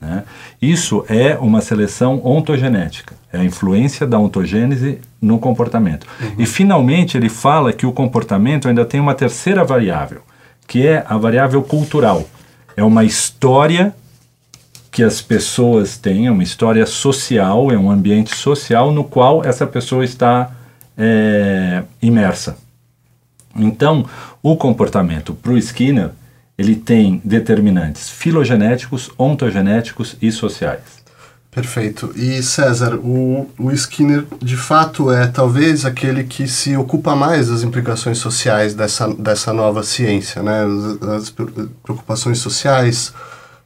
[0.00, 0.22] Né?
[0.62, 6.06] Isso é uma seleção ontogenética, é a influência da ontogênese no comportamento.
[6.20, 6.34] Uhum.
[6.38, 10.22] E finalmente ele fala que o comportamento ainda tem uma terceira variável,
[10.68, 12.24] que é a variável cultural.
[12.76, 13.92] É uma história
[14.90, 19.66] que as pessoas têm, é uma história social, é um ambiente social no qual essa
[19.66, 20.50] pessoa está
[21.00, 22.58] é, imersa.
[23.56, 24.04] Então,
[24.42, 26.10] o comportamento para o Skinner
[26.58, 31.00] ele tem determinantes filogenéticos, ontogenéticos e sociais.
[31.50, 32.12] Perfeito.
[32.14, 37.62] E César, o, o Skinner de fato é talvez aquele que se ocupa mais das
[37.62, 40.64] implicações sociais dessa, dessa nova ciência, né?
[40.64, 41.34] As, as
[41.82, 43.12] preocupações sociais,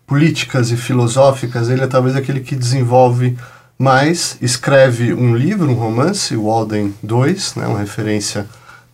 [0.07, 3.37] políticas e filosóficas, ele é talvez aquele que desenvolve
[3.79, 7.67] mais, escreve um livro, um romance, Walden 2, né?
[7.67, 8.47] uma referência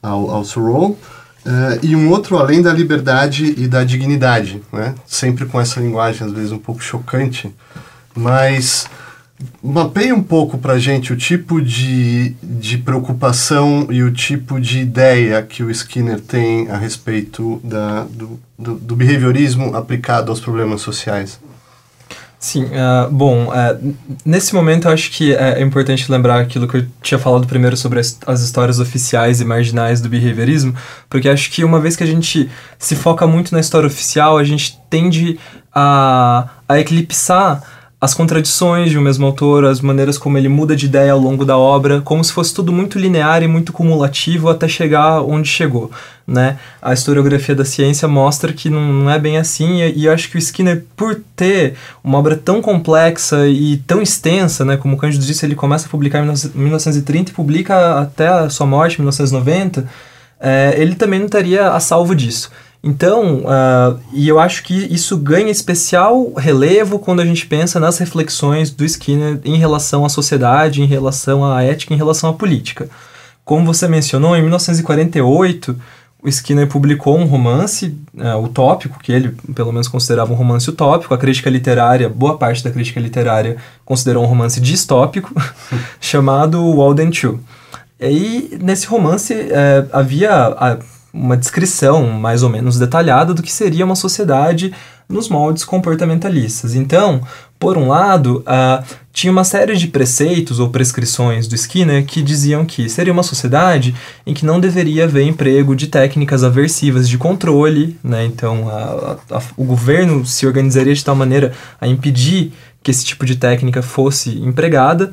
[0.03, 0.99] ao, ao Thoreau,
[1.41, 4.95] Uh, e um outro além da liberdade e da dignidade, né?
[5.07, 7.51] Sempre com essa linguagem às vezes um pouco chocante,
[8.15, 8.87] mas
[9.63, 15.43] mapeia um pouco para gente o tipo de, de preocupação e o tipo de ideia
[15.43, 21.41] que o Skinner tem a respeito da, do, do, do behaviorismo aplicado aos problemas sociais.
[22.43, 26.87] Sim, uh, bom, uh, nesse momento eu acho que é importante lembrar aquilo que eu
[27.03, 30.75] tinha falado primeiro sobre as, as, histórias oficiais e marginais do behaviorismo,
[31.11, 34.45] porque acho que uma vez que a gente se foca muito na história oficial, a
[34.45, 35.39] gente tende
[35.71, 37.63] a, a eclipsar
[38.01, 41.45] as contradições de um mesmo autor, as maneiras como ele muda de ideia ao longo
[41.45, 45.91] da obra, como se fosse tudo muito linear e muito cumulativo até chegar onde chegou,
[46.27, 46.59] né?
[46.81, 50.31] A historiografia da ciência mostra que não, não é bem assim e, e eu acho
[50.31, 54.79] que o Skinner, por ter uma obra tão complexa e tão extensa, né?
[54.79, 58.67] Como o Cândido disse, ele começa a publicar em 1930 e publica até a sua
[58.67, 59.87] morte, em 1990,
[60.41, 62.51] é, ele também não estaria a salvo disso.
[62.83, 67.99] Então, uh, e eu acho que isso ganha especial relevo quando a gente pensa nas
[67.99, 72.89] reflexões do Skinner em relação à sociedade, em relação à ética, em relação à política.
[73.45, 75.77] Como você mencionou, em 1948,
[76.23, 81.13] o Skinner publicou um romance uh, utópico, que ele pelo menos considerava um romance utópico.
[81.13, 85.35] A crítica literária, boa parte da crítica literária considerou um romance distópico,
[86.01, 87.41] chamado Walden Two.
[88.01, 90.79] E nesse romance uh, havia.
[91.13, 94.73] Uma descrição mais ou menos detalhada do que seria uma sociedade
[95.09, 96.75] nos moldes comportamentalistas.
[96.75, 97.21] Então,
[97.59, 102.65] por um lado, uh, tinha uma série de preceitos ou prescrições do Skinner que diziam
[102.65, 103.95] que seria uma sociedade
[104.25, 108.25] em que não deveria haver emprego de técnicas aversivas de controle, né?
[108.25, 113.27] então a, a, o governo se organizaria de tal maneira a impedir que esse tipo
[113.27, 115.13] de técnica fosse empregada.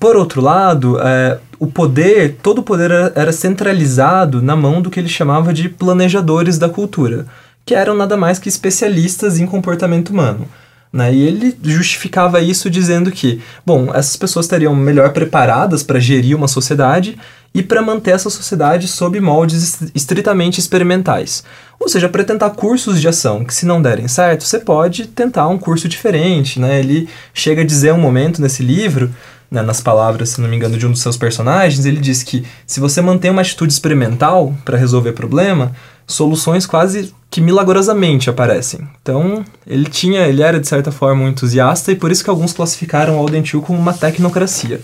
[0.00, 4.90] Por outro lado, uh, o poder, todo o poder era, era, centralizado na mão do
[4.90, 7.26] que ele chamava de planejadores da cultura,
[7.66, 10.46] que eram nada mais que especialistas em comportamento humano.
[10.92, 11.12] Né?
[11.12, 16.48] E ele justificava isso dizendo que, bom, essas pessoas estariam melhor preparadas para gerir uma
[16.48, 17.18] sociedade
[17.54, 21.42] e para manter essa sociedade sob moldes estritamente experimentais.
[21.78, 25.48] Ou seja, para tentar cursos de ação que, se não derem certo, você pode tentar
[25.48, 26.58] um curso diferente.
[26.58, 26.78] Né?
[26.78, 29.10] Ele chega a dizer um momento nesse livro
[29.50, 32.44] né, nas palavras, se não me engano, de um dos seus personagens, ele diz que
[32.66, 35.72] se você mantém uma atitude experimental para resolver problema,
[36.06, 38.88] soluções quase que milagrosamente aparecem.
[39.02, 42.52] Então, ele tinha, ele era de certa forma um entusiasta e por isso que alguns
[42.52, 44.80] classificaram o Aldentil como uma tecnocracia.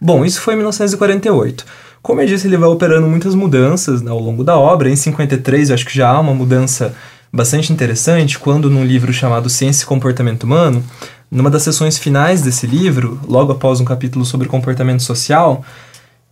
[0.00, 1.64] Bom, isso foi em 1948.
[2.02, 4.88] Como eu disse, ele vai operando muitas mudanças né, ao longo da obra.
[4.88, 6.94] Em 53, eu acho que já há uma mudança
[7.32, 10.82] bastante interessante, quando num livro chamado Ciência e Comportamento Humano,
[11.30, 15.64] numa das sessões finais desse livro, logo após um capítulo sobre comportamento social,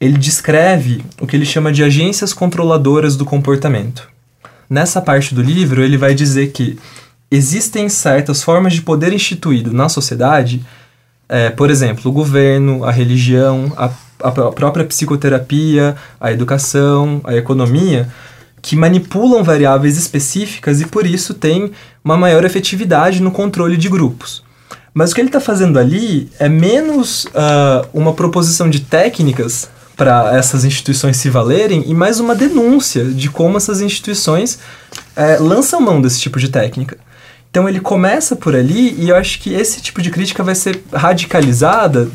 [0.01, 4.09] ele descreve o que ele chama de agências controladoras do comportamento.
[4.69, 6.79] Nessa parte do livro, ele vai dizer que
[7.31, 10.65] existem certas formas de poder instituído na sociedade,
[11.29, 13.91] é, por exemplo, o governo, a religião, a,
[14.23, 18.09] a própria psicoterapia, a educação, a economia,
[18.61, 21.71] que manipulam variáveis específicas e por isso têm
[22.03, 24.43] uma maior efetividade no controle de grupos.
[24.99, 30.37] Mas o que ele está fazendo ali é menos uh, uma proposição de técnicas para
[30.37, 34.59] essas instituições se valerem e mais uma denúncia de como essas instituições
[35.17, 36.99] uh, lançam mão desse tipo de técnica.
[37.49, 40.83] Então ele começa por ali e eu acho que esse tipo de crítica vai ser
[40.93, 42.11] radicalizada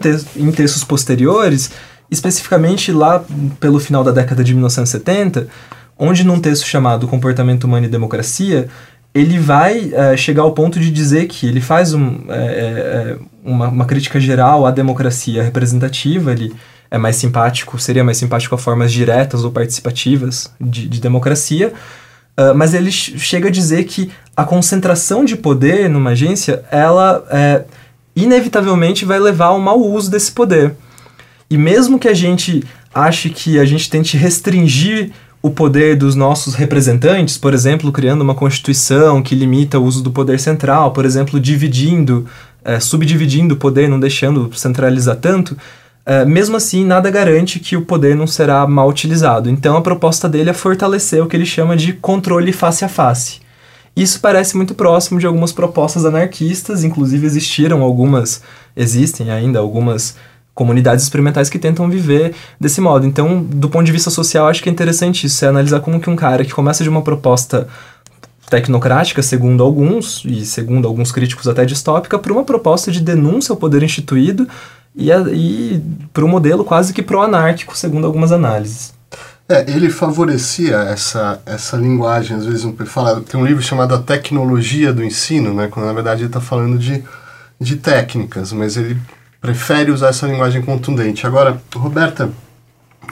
[0.00, 1.72] te em textos posteriores,
[2.08, 3.24] especificamente lá
[3.58, 5.48] pelo final da década de 1970,
[5.98, 8.68] onde num texto chamado Comportamento Humano e Democracia,
[9.14, 13.68] ele vai é, chegar ao ponto de dizer que ele faz um, é, é, uma,
[13.68, 16.54] uma, crítica geral à democracia representativa, ele
[16.90, 21.72] é mais simpático, seria mais simpático a formas diretas ou participativas de, de democracia,
[22.38, 27.64] Uh, mas ele chega a dizer que a concentração de poder numa agência, ela é,
[28.14, 30.76] inevitavelmente vai levar ao mau uso desse poder.
[31.50, 32.62] E mesmo que a gente
[32.94, 38.34] ache que a gente tente restringir o poder dos nossos representantes, por exemplo, criando uma
[38.34, 42.26] constituição que limita o uso do poder central, por exemplo, dividindo,
[42.64, 45.56] é, subdividindo o poder, não deixando centralizar tanto,
[46.04, 49.48] é, mesmo assim, nada garante que o poder não será mal utilizado.
[49.50, 53.40] Então, a proposta dele é fortalecer o que ele chama de controle face a face.
[53.94, 58.42] Isso parece muito próximo de algumas propostas anarquistas, inclusive existiram algumas,
[58.76, 60.16] existem ainda algumas
[60.58, 63.06] comunidades experimentais que tentam viver desse modo.
[63.06, 66.10] Então, do ponto de vista social, acho que é interessante isso, é analisar como que
[66.10, 67.68] um cara que começa de uma proposta
[68.50, 73.56] tecnocrática, segundo alguns, e segundo alguns críticos até distópica, para uma proposta de denúncia ao
[73.56, 74.48] poder instituído
[74.96, 75.80] e, e
[76.12, 78.92] para um modelo quase que pró-anárquico, segundo algumas análises.
[79.48, 83.98] É, ele favorecia essa, essa linguagem, às vezes um, fala, tem um livro chamado A
[83.98, 87.04] Tecnologia do Ensino, né, quando na verdade ele está falando de,
[87.60, 88.98] de técnicas, mas ele
[89.40, 91.26] prefere usar essa linguagem contundente.
[91.26, 92.30] Agora, Roberta,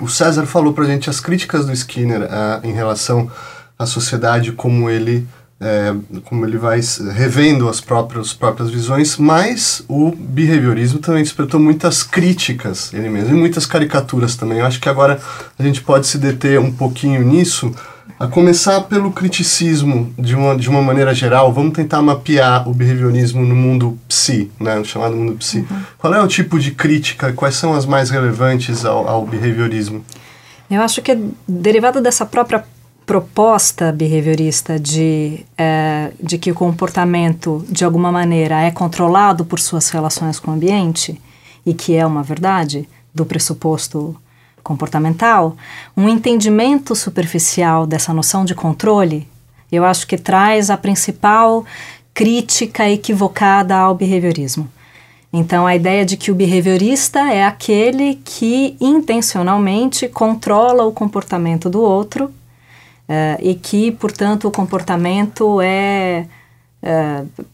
[0.01, 3.31] o César falou para a gente as críticas do Skinner uh, em relação
[3.79, 5.27] à sociedade, como ele,
[5.61, 6.81] é, como ele vai
[7.15, 13.39] revendo as próprias, próprias visões, mas o behaviorismo também despertou muitas críticas, ele mesmo, e
[13.39, 14.59] muitas caricaturas também.
[14.59, 15.21] Eu acho que agora
[15.59, 17.75] a gente pode se deter um pouquinho nisso,
[18.19, 23.45] a começar pelo criticismo de uma, de uma maneira geral, vamos tentar mapear o behaviorismo
[23.45, 25.59] no mundo psi, né, no chamado mundo psi.
[25.59, 25.83] Uhum.
[25.99, 30.05] Qual é o tipo de crítica, quais são as mais relevantes ao, ao behaviorismo?
[30.71, 32.65] Eu acho que é derivado dessa própria
[33.05, 39.91] proposta behaviorista de, é, de que o comportamento, de alguma maneira, é controlado por suas
[39.91, 41.21] relações com o ambiente,
[41.65, 44.17] e que é uma verdade, do pressuposto
[44.67, 45.57] comportamental,
[45.97, 49.29] um entendimento superficial dessa noção de controle,
[49.71, 51.65] eu acho que traz a principal
[52.13, 54.69] crítica equivocada ao behaviorismo.
[55.33, 61.81] Então, a ideia de que o behaviorista é aquele que intencionalmente controla o comportamento do
[61.81, 66.27] outro uh, e que, portanto, o comportamento é.
[66.83, 67.45] Uh,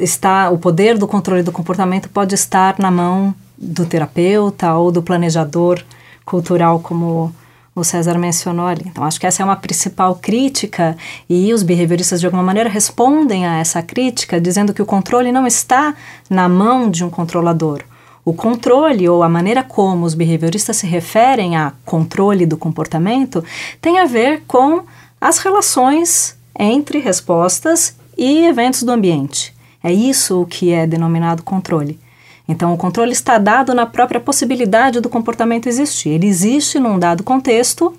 [0.00, 5.02] está, o poder do controle do comportamento pode estar na mão do terapeuta ou do
[5.02, 5.84] planejador
[6.26, 7.32] cultural, como
[7.74, 8.82] o César mencionou ali.
[8.86, 10.96] Então, acho que essa é uma principal crítica
[11.28, 15.46] e os behavioristas, de alguma maneira, respondem a essa crítica dizendo que o controle não
[15.46, 15.94] está
[16.28, 17.82] na mão de um controlador.
[18.24, 23.44] O controle, ou a maneira como os behavioristas se referem a controle do comportamento,
[23.80, 24.82] tem a ver com
[25.20, 29.54] as relações entre respostas e eventos do ambiente.
[29.84, 32.00] É isso o que é denominado controle.
[32.48, 36.10] Então, o controle está dado na própria possibilidade do comportamento existir.
[36.10, 37.96] Ele existe num dado contexto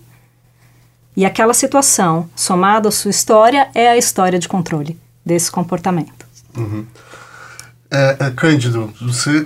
[1.17, 6.27] e aquela situação, somada à sua história, é a história de controle desse comportamento.
[6.55, 6.85] Uhum.
[7.89, 9.45] É, é, Cândido, você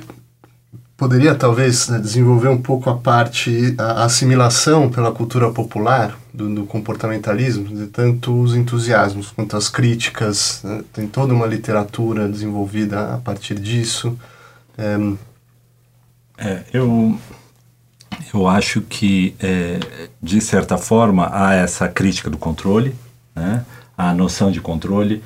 [0.97, 6.66] poderia talvez né, desenvolver um pouco a parte, a assimilação pela cultura popular do, do
[6.66, 10.84] comportamentalismo, de tanto os entusiasmos quanto as críticas, né?
[10.91, 14.18] tem toda uma literatura desenvolvida a partir disso.
[16.38, 17.17] É, eu,
[18.34, 19.79] eu acho que, é,
[20.21, 22.95] de certa forma, há essa crítica do controle,
[23.36, 23.65] né?
[23.97, 25.23] a noção de controle.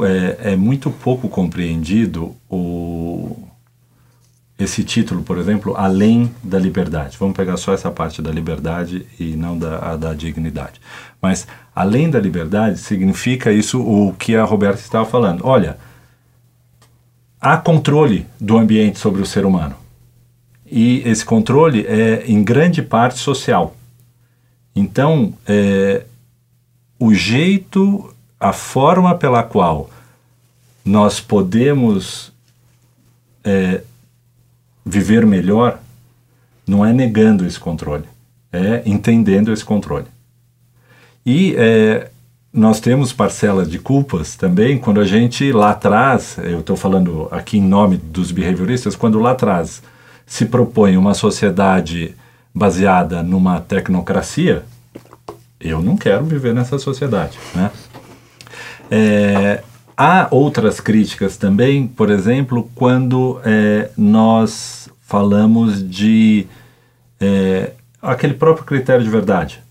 [0.00, 3.36] É, é muito pouco compreendido o,
[4.58, 7.16] esse título, por exemplo, além da liberdade.
[7.18, 10.80] Vamos pegar só essa parte da liberdade e não da, da dignidade.
[11.20, 15.42] Mas além da liberdade significa isso o que a Roberta estava falando.
[15.44, 15.76] Olha,
[17.42, 19.74] há controle do ambiente sobre o ser humano.
[20.64, 23.76] E esse controle é, em grande parte, social.
[24.74, 26.06] Então, é,
[27.00, 29.90] o jeito, a forma pela qual
[30.84, 32.32] nós podemos
[33.42, 33.82] é,
[34.86, 35.80] viver melhor
[36.64, 38.04] não é negando esse controle,
[38.52, 40.06] é entendendo esse controle.
[41.26, 42.08] E é,
[42.52, 47.56] nós temos parcela de culpas também quando a gente lá atrás, eu estou falando aqui
[47.56, 49.82] em nome dos behavioristas, quando lá atrás
[50.26, 52.14] se propõe uma sociedade
[52.54, 54.64] baseada numa tecnocracia,
[55.58, 57.38] eu não quero viver nessa sociedade.
[57.54, 57.70] Né?
[58.90, 59.62] É,
[59.96, 66.46] há outras críticas também, por exemplo, quando é, nós falamos de
[67.18, 67.72] é,
[68.02, 69.62] aquele próprio critério de verdade.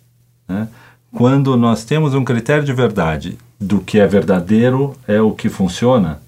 [0.48, 0.68] Né?
[1.14, 6.22] Quando nós temos um critério de verdade do que é verdadeiro é o que funciona,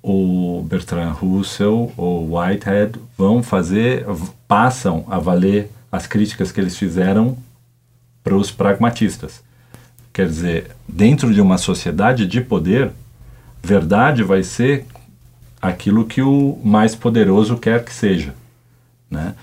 [0.00, 4.06] o Bertrand Russell ou Whitehead vão fazer,
[4.46, 7.36] passam a valer as críticas que eles fizeram
[8.22, 9.42] para os pragmatistas.
[10.12, 12.92] Quer dizer, dentro de uma sociedade de poder,
[13.62, 14.86] verdade vai ser
[15.60, 18.34] aquilo que o mais poderoso quer que seja.
[19.10, 19.34] Né?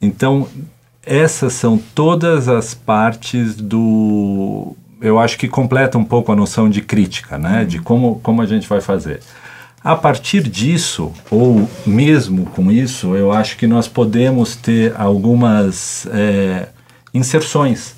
[0.00, 0.46] Então,
[1.04, 4.76] essas são todas as partes do.
[5.00, 7.64] Eu acho que completa um pouco a noção de crítica, né?
[7.64, 9.20] de como, como a gente vai fazer.
[9.82, 16.68] A partir disso, ou mesmo com isso, eu acho que nós podemos ter algumas é,
[17.14, 17.96] inserções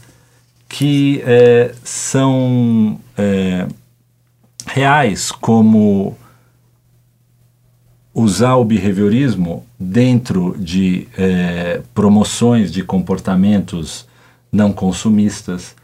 [0.68, 3.66] que é, são é,
[4.64, 6.16] reais, como
[8.14, 14.06] usar o behaviorismo dentro de é, promoções de comportamentos
[14.50, 15.74] não consumistas,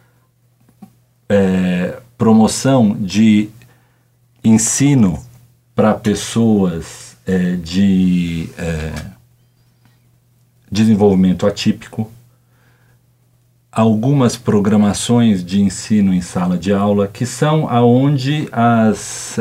[1.28, 3.48] é, promoção de
[4.44, 5.22] ensino
[5.74, 8.50] para pessoas é, de
[10.70, 12.10] desenvolvimento atípico,
[13.72, 19.38] algumas programações de ensino em sala de aula que são aonde as,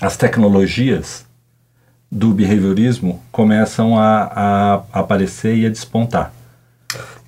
[0.00, 1.24] as tecnologias
[2.10, 6.32] do behaviorismo começam a, a aparecer e a despontar.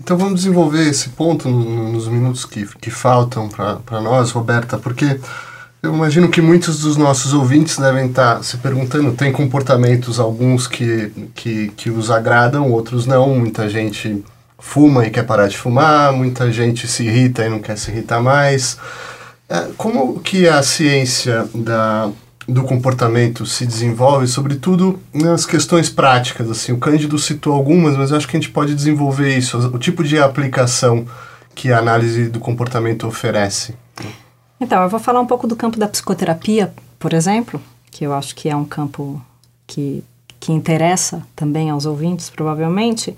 [0.00, 5.20] Então vamos desenvolver esse ponto nos minutos que, que faltam para nós, Roberta, porque
[5.80, 10.66] eu imagino que muitos dos nossos ouvintes devem estar tá se perguntando, tem comportamentos alguns
[10.66, 14.24] que, que, que os agradam, outros não, muita gente
[14.58, 18.20] fuma e quer parar de fumar, muita gente se irrita e não quer se irritar
[18.20, 18.78] mais.
[19.48, 22.10] É, como que a ciência da
[22.48, 26.50] do comportamento se desenvolve, sobretudo nas questões práticas.
[26.50, 30.02] Assim, o Cândido citou algumas, mas acho que a gente pode desenvolver isso, o tipo
[30.02, 31.06] de aplicação
[31.54, 33.74] que a análise do comportamento oferece.
[34.60, 38.34] Então, eu vou falar um pouco do campo da psicoterapia, por exemplo, que eu acho
[38.34, 39.20] que é um campo
[39.66, 40.02] que,
[40.40, 43.16] que interessa também aos ouvintes, provavelmente,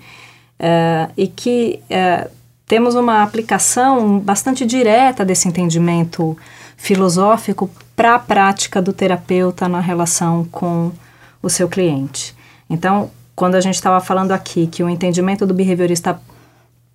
[0.59, 2.29] é, e que é,
[2.67, 6.37] temos uma aplicação bastante direta desse entendimento
[6.77, 10.91] filosófico para a prática do terapeuta na relação com
[11.41, 12.35] o seu cliente.
[12.69, 16.19] Então, quando a gente estava falando aqui que o entendimento do behaviorista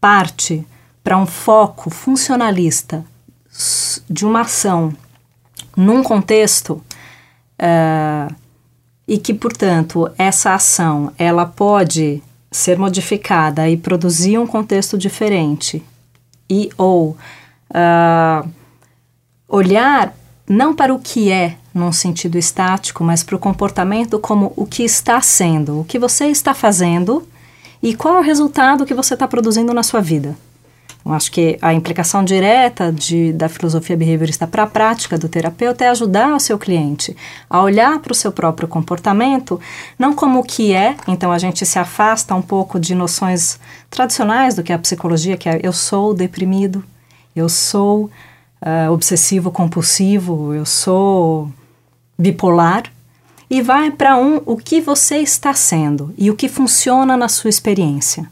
[0.01, 0.67] parte
[1.03, 3.05] para um foco funcionalista
[4.09, 4.93] de uma ação
[5.77, 6.83] num contexto
[7.61, 8.35] uh,
[9.07, 15.83] e que, portanto, essa ação ela pode ser modificada e produzir um contexto diferente
[16.49, 17.17] e ou
[17.71, 18.49] uh,
[19.49, 20.15] olhar
[20.51, 24.83] não para o que é num sentido estático, mas para o comportamento como o que
[24.83, 27.25] está sendo, o que você está fazendo
[27.81, 30.37] e qual é o resultado que você está produzindo na sua vida.
[31.07, 35.85] Eu acho que a implicação direta de, da filosofia behaviorista para a prática do terapeuta
[35.85, 37.17] é ajudar o seu cliente
[37.49, 39.59] a olhar para o seu próprio comportamento,
[39.97, 44.57] não como o que é, então a gente se afasta um pouco de noções tradicionais
[44.57, 46.85] do que é a psicologia, que é eu sou deprimido,
[47.37, 48.11] eu sou
[48.63, 51.51] uh, obsessivo compulsivo, eu sou
[52.19, 52.85] bipolar,
[53.49, 57.51] e vai para um o que você está sendo e o que funciona na sua
[57.51, 58.31] experiência.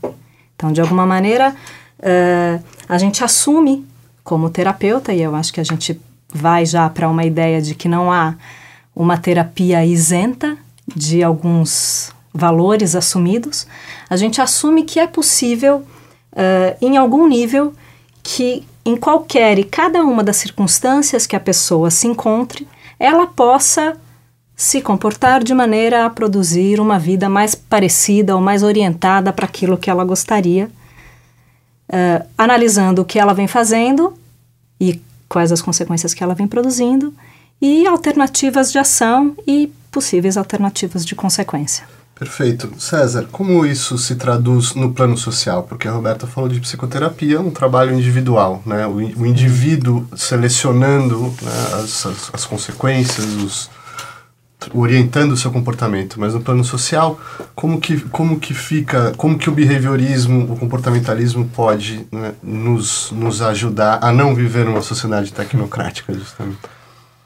[0.55, 1.55] Então, de alguma maneira,
[1.99, 3.87] uh, a gente assume
[4.22, 6.01] como terapeuta, e eu acho que a gente
[6.33, 8.35] vai já para uma ideia de que não há
[8.95, 10.59] uma terapia isenta
[10.95, 13.66] de alguns valores assumidos,
[14.09, 15.79] a gente assume que é possível,
[16.33, 17.72] uh, em algum nível,
[18.22, 22.66] que em qualquer e cada uma das circunstâncias que a pessoa se encontre,
[22.99, 23.97] ela possa
[24.57, 29.76] se comportar de maneira a produzir uma vida mais parecida ou mais orientada para aquilo
[29.76, 30.70] que ela gostaria,
[31.91, 34.14] uh, analisando o que ela vem fazendo
[34.80, 37.12] e quais as consequências que ela vem produzindo,
[37.61, 41.86] e alternativas de ação e possíveis alternativas de consequência.
[42.19, 42.69] Perfeito.
[42.79, 45.62] César, como isso se traduz no plano social?
[45.62, 48.87] Porque a Roberta falou de psicoterapia, um trabalho individual, né?
[48.89, 53.71] O, o indivíduo selecionando né, as, as, as, consequências, os,
[54.75, 56.19] orientando o seu comportamento.
[56.19, 57.21] Mas no plano social,
[57.55, 63.41] como que, como que fica, como que o behaviorismo, o comportamentalismo pode né, nos, nos
[63.43, 66.59] ajudar a não viver numa sociedade tecnocrática, justamente?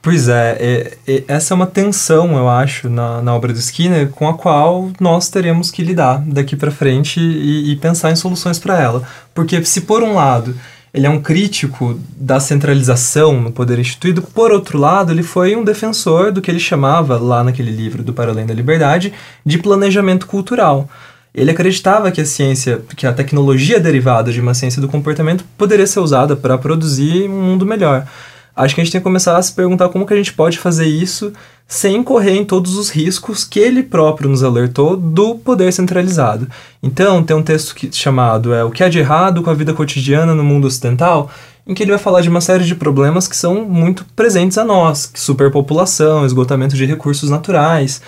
[0.03, 4.09] Pois é, é, é, essa é uma tensão, eu acho, na, na obra do Skinner,
[4.09, 8.59] com a qual nós teremos que lidar daqui para frente e, e, pensar em soluções
[8.59, 9.05] para ela.
[9.32, 10.57] Porque, se por um lado
[10.92, 15.62] ele é um crítico da centralização no poder instituído, por outro lado, ele foi um
[15.62, 19.12] defensor do que ele chamava, lá naquele livro do Para Além da Liberdade,
[19.46, 20.88] de planejamento cultural.
[21.32, 25.86] Ele acreditava que a ciência, que a tecnologia derivada de uma ciência do comportamento poderia
[25.86, 28.07] ser usada para produzir um mundo melhor
[28.55, 30.59] acho que a gente tem que começar a se perguntar como que a gente pode
[30.59, 31.32] fazer isso
[31.66, 36.46] sem incorrer em todos os riscos que ele próprio nos alertou do poder centralizado.
[36.82, 39.72] Então, tem um texto que, chamado é, O que há de errado com a vida
[39.72, 41.30] cotidiana no mundo ocidental,
[41.66, 44.64] em que ele vai falar de uma série de problemas que são muito presentes a
[44.64, 48.03] nós, superpopulação, esgotamento de recursos naturais.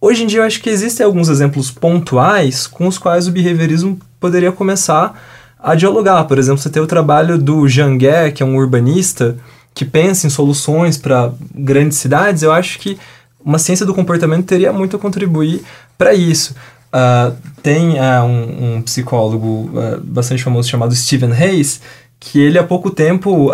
[0.00, 3.98] Hoje em dia eu acho que existem alguns exemplos pontuais com os quais o behaviorismo
[4.18, 5.20] poderia começar
[5.58, 6.24] a dialogar.
[6.24, 9.36] Por exemplo, você tem o trabalho do Jean Guer, que é um urbanista
[9.74, 12.42] que pensa em soluções para grandes cidades.
[12.42, 12.98] Eu acho que
[13.44, 15.62] uma ciência do comportamento teria muito a contribuir
[15.96, 16.54] para isso.
[16.92, 21.80] Uh, tem uh, um, um, psicólogo uh, bastante famoso chamado Stephen Hayes,
[22.20, 23.50] que ele há pouco tempo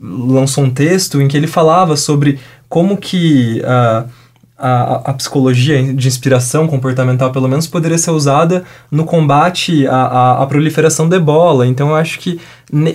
[0.00, 2.38] lançou um texto em que ele falava sobre
[2.68, 3.62] como que
[4.58, 10.42] a, a, psicologia de inspiração comportamental, pelo menos, poderia ser usada no combate à, à,
[10.42, 11.64] à proliferação da ebola.
[11.64, 12.40] Então, eu acho que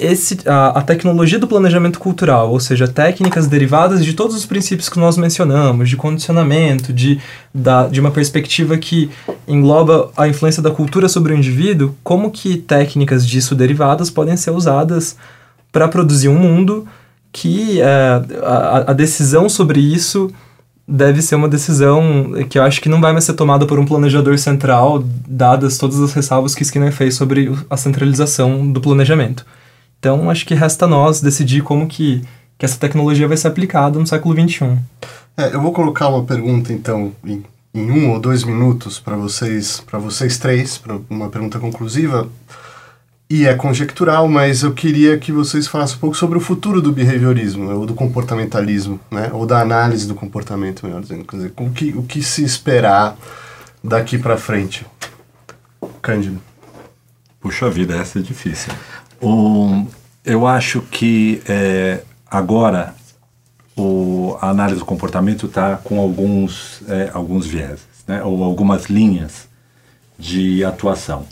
[0.02, 4.90] esse, a, a, tecnologia do planejamento cultural, ou seja, técnicas derivadas de todos os princípios
[4.90, 7.18] que nós mencionamos, de condicionamento, de,
[7.56, 9.10] da, de uma perspectiva que
[9.48, 14.52] engloba a influência da cultura sobre o indivíduo, como que técnicas disso derivadas podem ser
[14.52, 15.16] usadas
[15.72, 16.86] para produzir um mundo
[17.32, 20.30] que é, a, a decisão sobre isso
[20.88, 23.86] deve ser uma decisão que eu acho que não vai mais ser tomada por um
[23.86, 29.46] planejador central, dadas todas as ressalvas que Skinner fez sobre a centralização do planejamento.
[30.00, 32.22] Então, acho que resta a nós decidir como que,
[32.58, 34.78] que essa tecnologia vai ser aplicada no século XXI.
[35.38, 39.82] É, eu vou colocar uma pergunta, então, em, em um ou dois minutos para vocês,
[39.90, 42.28] para vocês três, para uma pergunta conclusiva
[43.30, 46.92] e é conjectural, mas eu queria que vocês falassem um pouco sobre o futuro do
[46.92, 49.32] behaviorismo, ou do comportamentalismo, né?
[49.34, 51.26] ou da análise do comportamento, melhor dizendo.
[51.26, 53.18] Quer dizer, o que, o que se esperar
[53.84, 54.86] daqui para frente?
[56.02, 56.40] Cândido.
[57.40, 58.72] Puxa vida, essa é difícil.
[60.24, 62.96] Eu acho que é, agora
[63.76, 68.24] o, a análise do comportamento está com alguns, é, alguns vieses, né?
[68.24, 69.48] ou algumas linhas
[70.18, 71.26] de atuação.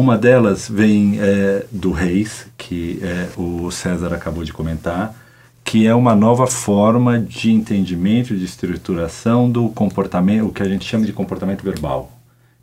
[0.00, 5.14] Uma delas vem é, do Reis, que é, o César acabou de comentar,
[5.62, 10.86] que é uma nova forma de entendimento, de estruturação do comportamento, o que a gente
[10.86, 12.10] chama de comportamento verbal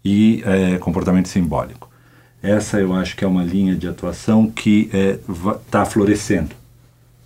[0.03, 1.87] e é, comportamento simbólico.
[2.41, 4.89] Essa eu acho que é uma linha de atuação que
[5.63, 6.55] está é, florescendo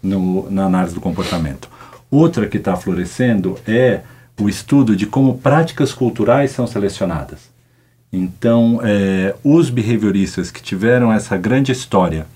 [0.04, 1.70] no, na análise do comportamento.
[2.12, 4.02] Outra que está florescendo é
[4.38, 7.51] o estudo de como práticas culturais são selecionadas.
[8.12, 12.28] Então, é, os behavioristas que tiveram essa grande história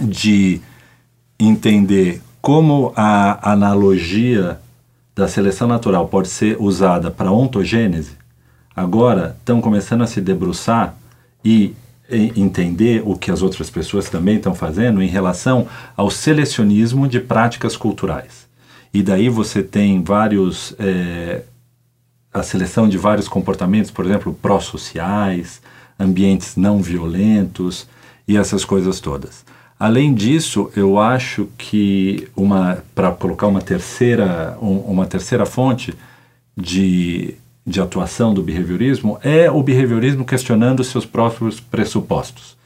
[0.00, 0.60] de
[1.38, 4.58] entender como a analogia
[5.14, 8.12] da seleção natural pode ser usada para ontogênese,
[8.74, 10.96] agora estão começando a se debruçar
[11.44, 11.74] e
[12.10, 17.76] entender o que as outras pessoas também estão fazendo em relação ao selecionismo de práticas
[17.76, 18.46] culturais.
[18.92, 21.42] E daí você tem vários é,
[22.34, 25.62] a seleção de vários comportamentos, por exemplo, pró-sociais,
[25.98, 27.86] ambientes não violentos
[28.26, 29.44] e essas coisas todas.
[29.78, 35.94] Além disso, eu acho que uma para colocar uma terceira um, uma terceira fonte
[36.56, 42.56] de, de atuação do behaviorismo é o behaviorismo questionando seus próprios pressupostos.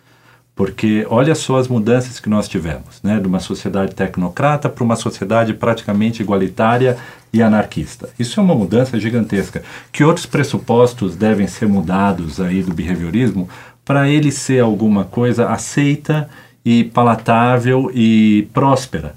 [0.58, 3.20] Porque olha só as mudanças que nós tivemos, né?
[3.20, 6.98] de uma sociedade tecnocrata para uma sociedade praticamente igualitária
[7.32, 8.08] e anarquista.
[8.18, 9.62] Isso é uma mudança gigantesca.
[9.92, 13.48] Que outros pressupostos devem ser mudados aí do behaviorismo
[13.84, 16.28] para ele ser alguma coisa aceita
[16.64, 19.14] e palatável e próspera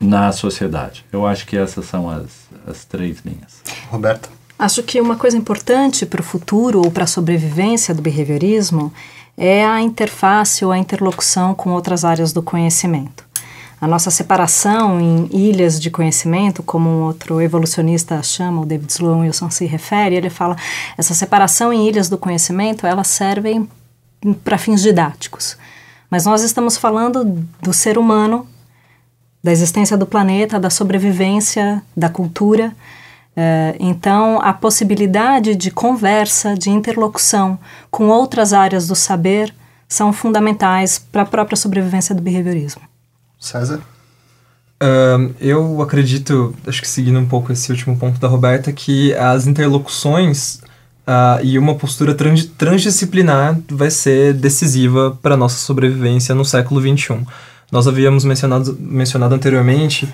[0.00, 1.04] na sociedade?
[1.12, 3.60] Eu acho que essas são as, as três linhas.
[3.90, 4.30] Roberta?
[4.58, 8.90] Acho que uma coisa importante para o futuro ou para a sobrevivência do behaviorismo
[9.42, 13.24] é a interface ou a interlocução com outras áreas do conhecimento.
[13.80, 19.20] A nossa separação em ilhas de conhecimento, como um outro evolucionista chama, o David Sloan
[19.20, 20.54] Wilson se refere, ele fala,
[20.98, 23.66] essa separação em ilhas do conhecimento, elas servem
[24.44, 25.56] para fins didáticos.
[26.10, 27.24] Mas nós estamos falando
[27.62, 28.46] do ser humano,
[29.42, 32.76] da existência do planeta, da sobrevivência, da cultura,
[33.78, 37.58] então, a possibilidade de conversa, de interlocução
[37.90, 39.54] com outras áreas do saber
[39.88, 42.82] são fundamentais para a própria sobrevivência do behaviorismo.
[43.38, 43.80] César?
[44.82, 49.46] Uh, eu acredito, acho que seguindo um pouco esse último ponto da Roberta, que as
[49.46, 50.60] interlocuções
[51.06, 56.80] uh, e uma postura trans transdisciplinar vai ser decisiva para a nossa sobrevivência no século
[56.80, 57.26] XXI.
[57.70, 60.08] Nós havíamos mencionado, mencionado anteriormente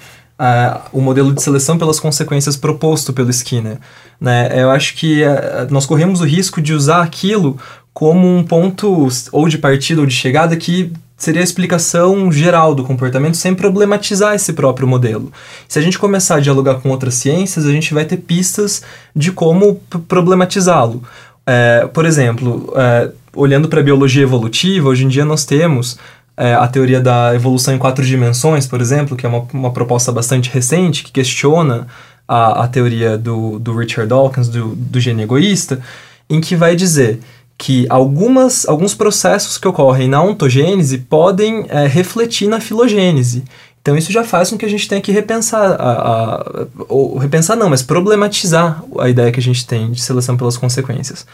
[0.92, 3.78] o modelo de seleção pelas consequências proposto pelo Skinner.
[4.20, 4.50] Né?
[4.62, 7.58] Eu acho que uh, nós corremos o risco de usar aquilo
[7.92, 12.84] como um ponto ou de partida ou de chegada que seria a explicação geral do
[12.84, 15.32] comportamento sem problematizar esse próprio modelo.
[15.66, 18.82] Se a gente começar a dialogar com outras ciências, a gente vai ter pistas
[19.14, 19.76] de como
[20.06, 21.02] problematizá-lo.
[21.46, 25.96] É, por exemplo, é, olhando para a biologia evolutiva, hoje em dia nós temos
[26.36, 30.12] é, a teoria da evolução em quatro dimensões, por exemplo, que é uma, uma proposta
[30.12, 31.86] bastante recente, que questiona
[32.28, 35.80] a, a teoria do, do Richard Dawkins, do, do gene egoísta,
[36.28, 37.20] em que vai dizer
[37.58, 43.44] que algumas, alguns processos que ocorrem na ontogênese podem é, refletir na filogênese.
[43.80, 47.56] Então isso já faz com que a gente tenha que repensar, a, a, ou repensar
[47.56, 51.24] não, mas problematizar a ideia que a gente tem de seleção pelas consequências.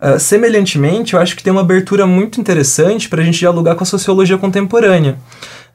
[0.00, 3.82] Uh, semelhantemente, eu acho que tem uma abertura muito interessante para a gente dialogar com
[3.82, 5.18] a sociologia contemporânea.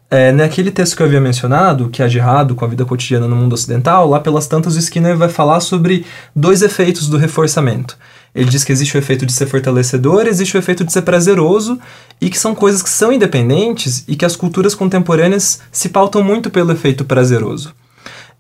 [0.10, 3.28] É, naquele texto que eu havia mencionado, que é de errado com a vida cotidiana
[3.28, 6.06] no mundo ocidental, lá pelas tantas o Skinner vai falar sobre
[6.36, 7.98] dois efeitos do reforçamento.
[8.36, 11.80] Ele diz que existe o efeito de ser fortalecedor, existe o efeito de ser prazeroso,
[12.22, 16.52] e que são coisas que são independentes e que as culturas contemporâneas se pautam muito
[16.52, 17.74] pelo efeito prazeroso.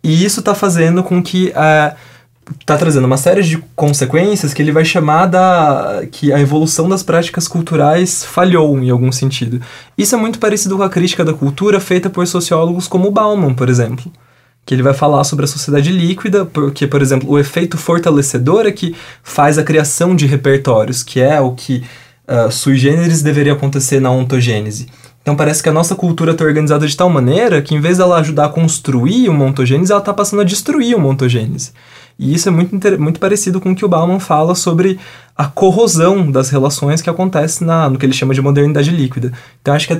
[0.04, 1.96] E isso está fazendo com que uh,
[2.66, 7.04] tá trazendo uma série de consequências que ele vai chamar da que a evolução das
[7.04, 9.62] práticas culturais falhou em algum sentido.
[9.98, 13.70] Isso é muito parecido com a crítica da cultura feita por sociólogos como Bauman, por
[13.70, 14.12] exemplo,
[14.66, 18.72] que ele vai falar sobre a sociedade líquida, porque, por exemplo, o efeito fortalecedor é
[18.72, 21.84] que faz a criação de repertórios, que é o que
[22.28, 24.88] uh, sui generis deveria acontecer na ontogênese.
[25.22, 28.20] Então parece que a nossa cultura está organizada de tal maneira que, em vez dela
[28.20, 31.72] ajudar a construir uma ontogênese, ela está passando a destruir uma ontogênese.
[32.18, 35.00] E isso é muito, muito parecido com o que o Bauman fala sobre
[35.36, 39.32] a corrosão das relações que acontece na, no que ele chama de modernidade líquida.
[39.62, 39.98] Então acho que é,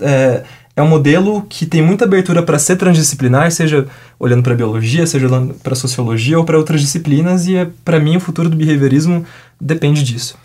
[0.00, 0.42] é,
[0.76, 3.86] é um modelo que tem muita abertura para ser transdisciplinar, seja
[4.18, 8.16] olhando para biologia, seja olhando para sociologia ou para outras disciplinas, e é, para mim
[8.16, 9.24] o futuro do behaviorismo
[9.60, 10.36] depende disso.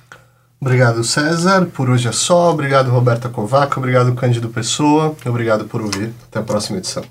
[0.59, 1.65] Obrigado, César.
[1.73, 2.51] Por hoje é só.
[2.51, 3.75] Obrigado, Roberta Kovac.
[3.77, 5.15] Obrigado, Cândido Pessoa.
[5.25, 6.13] Obrigado por ouvir.
[6.29, 7.03] Até a próxima edição.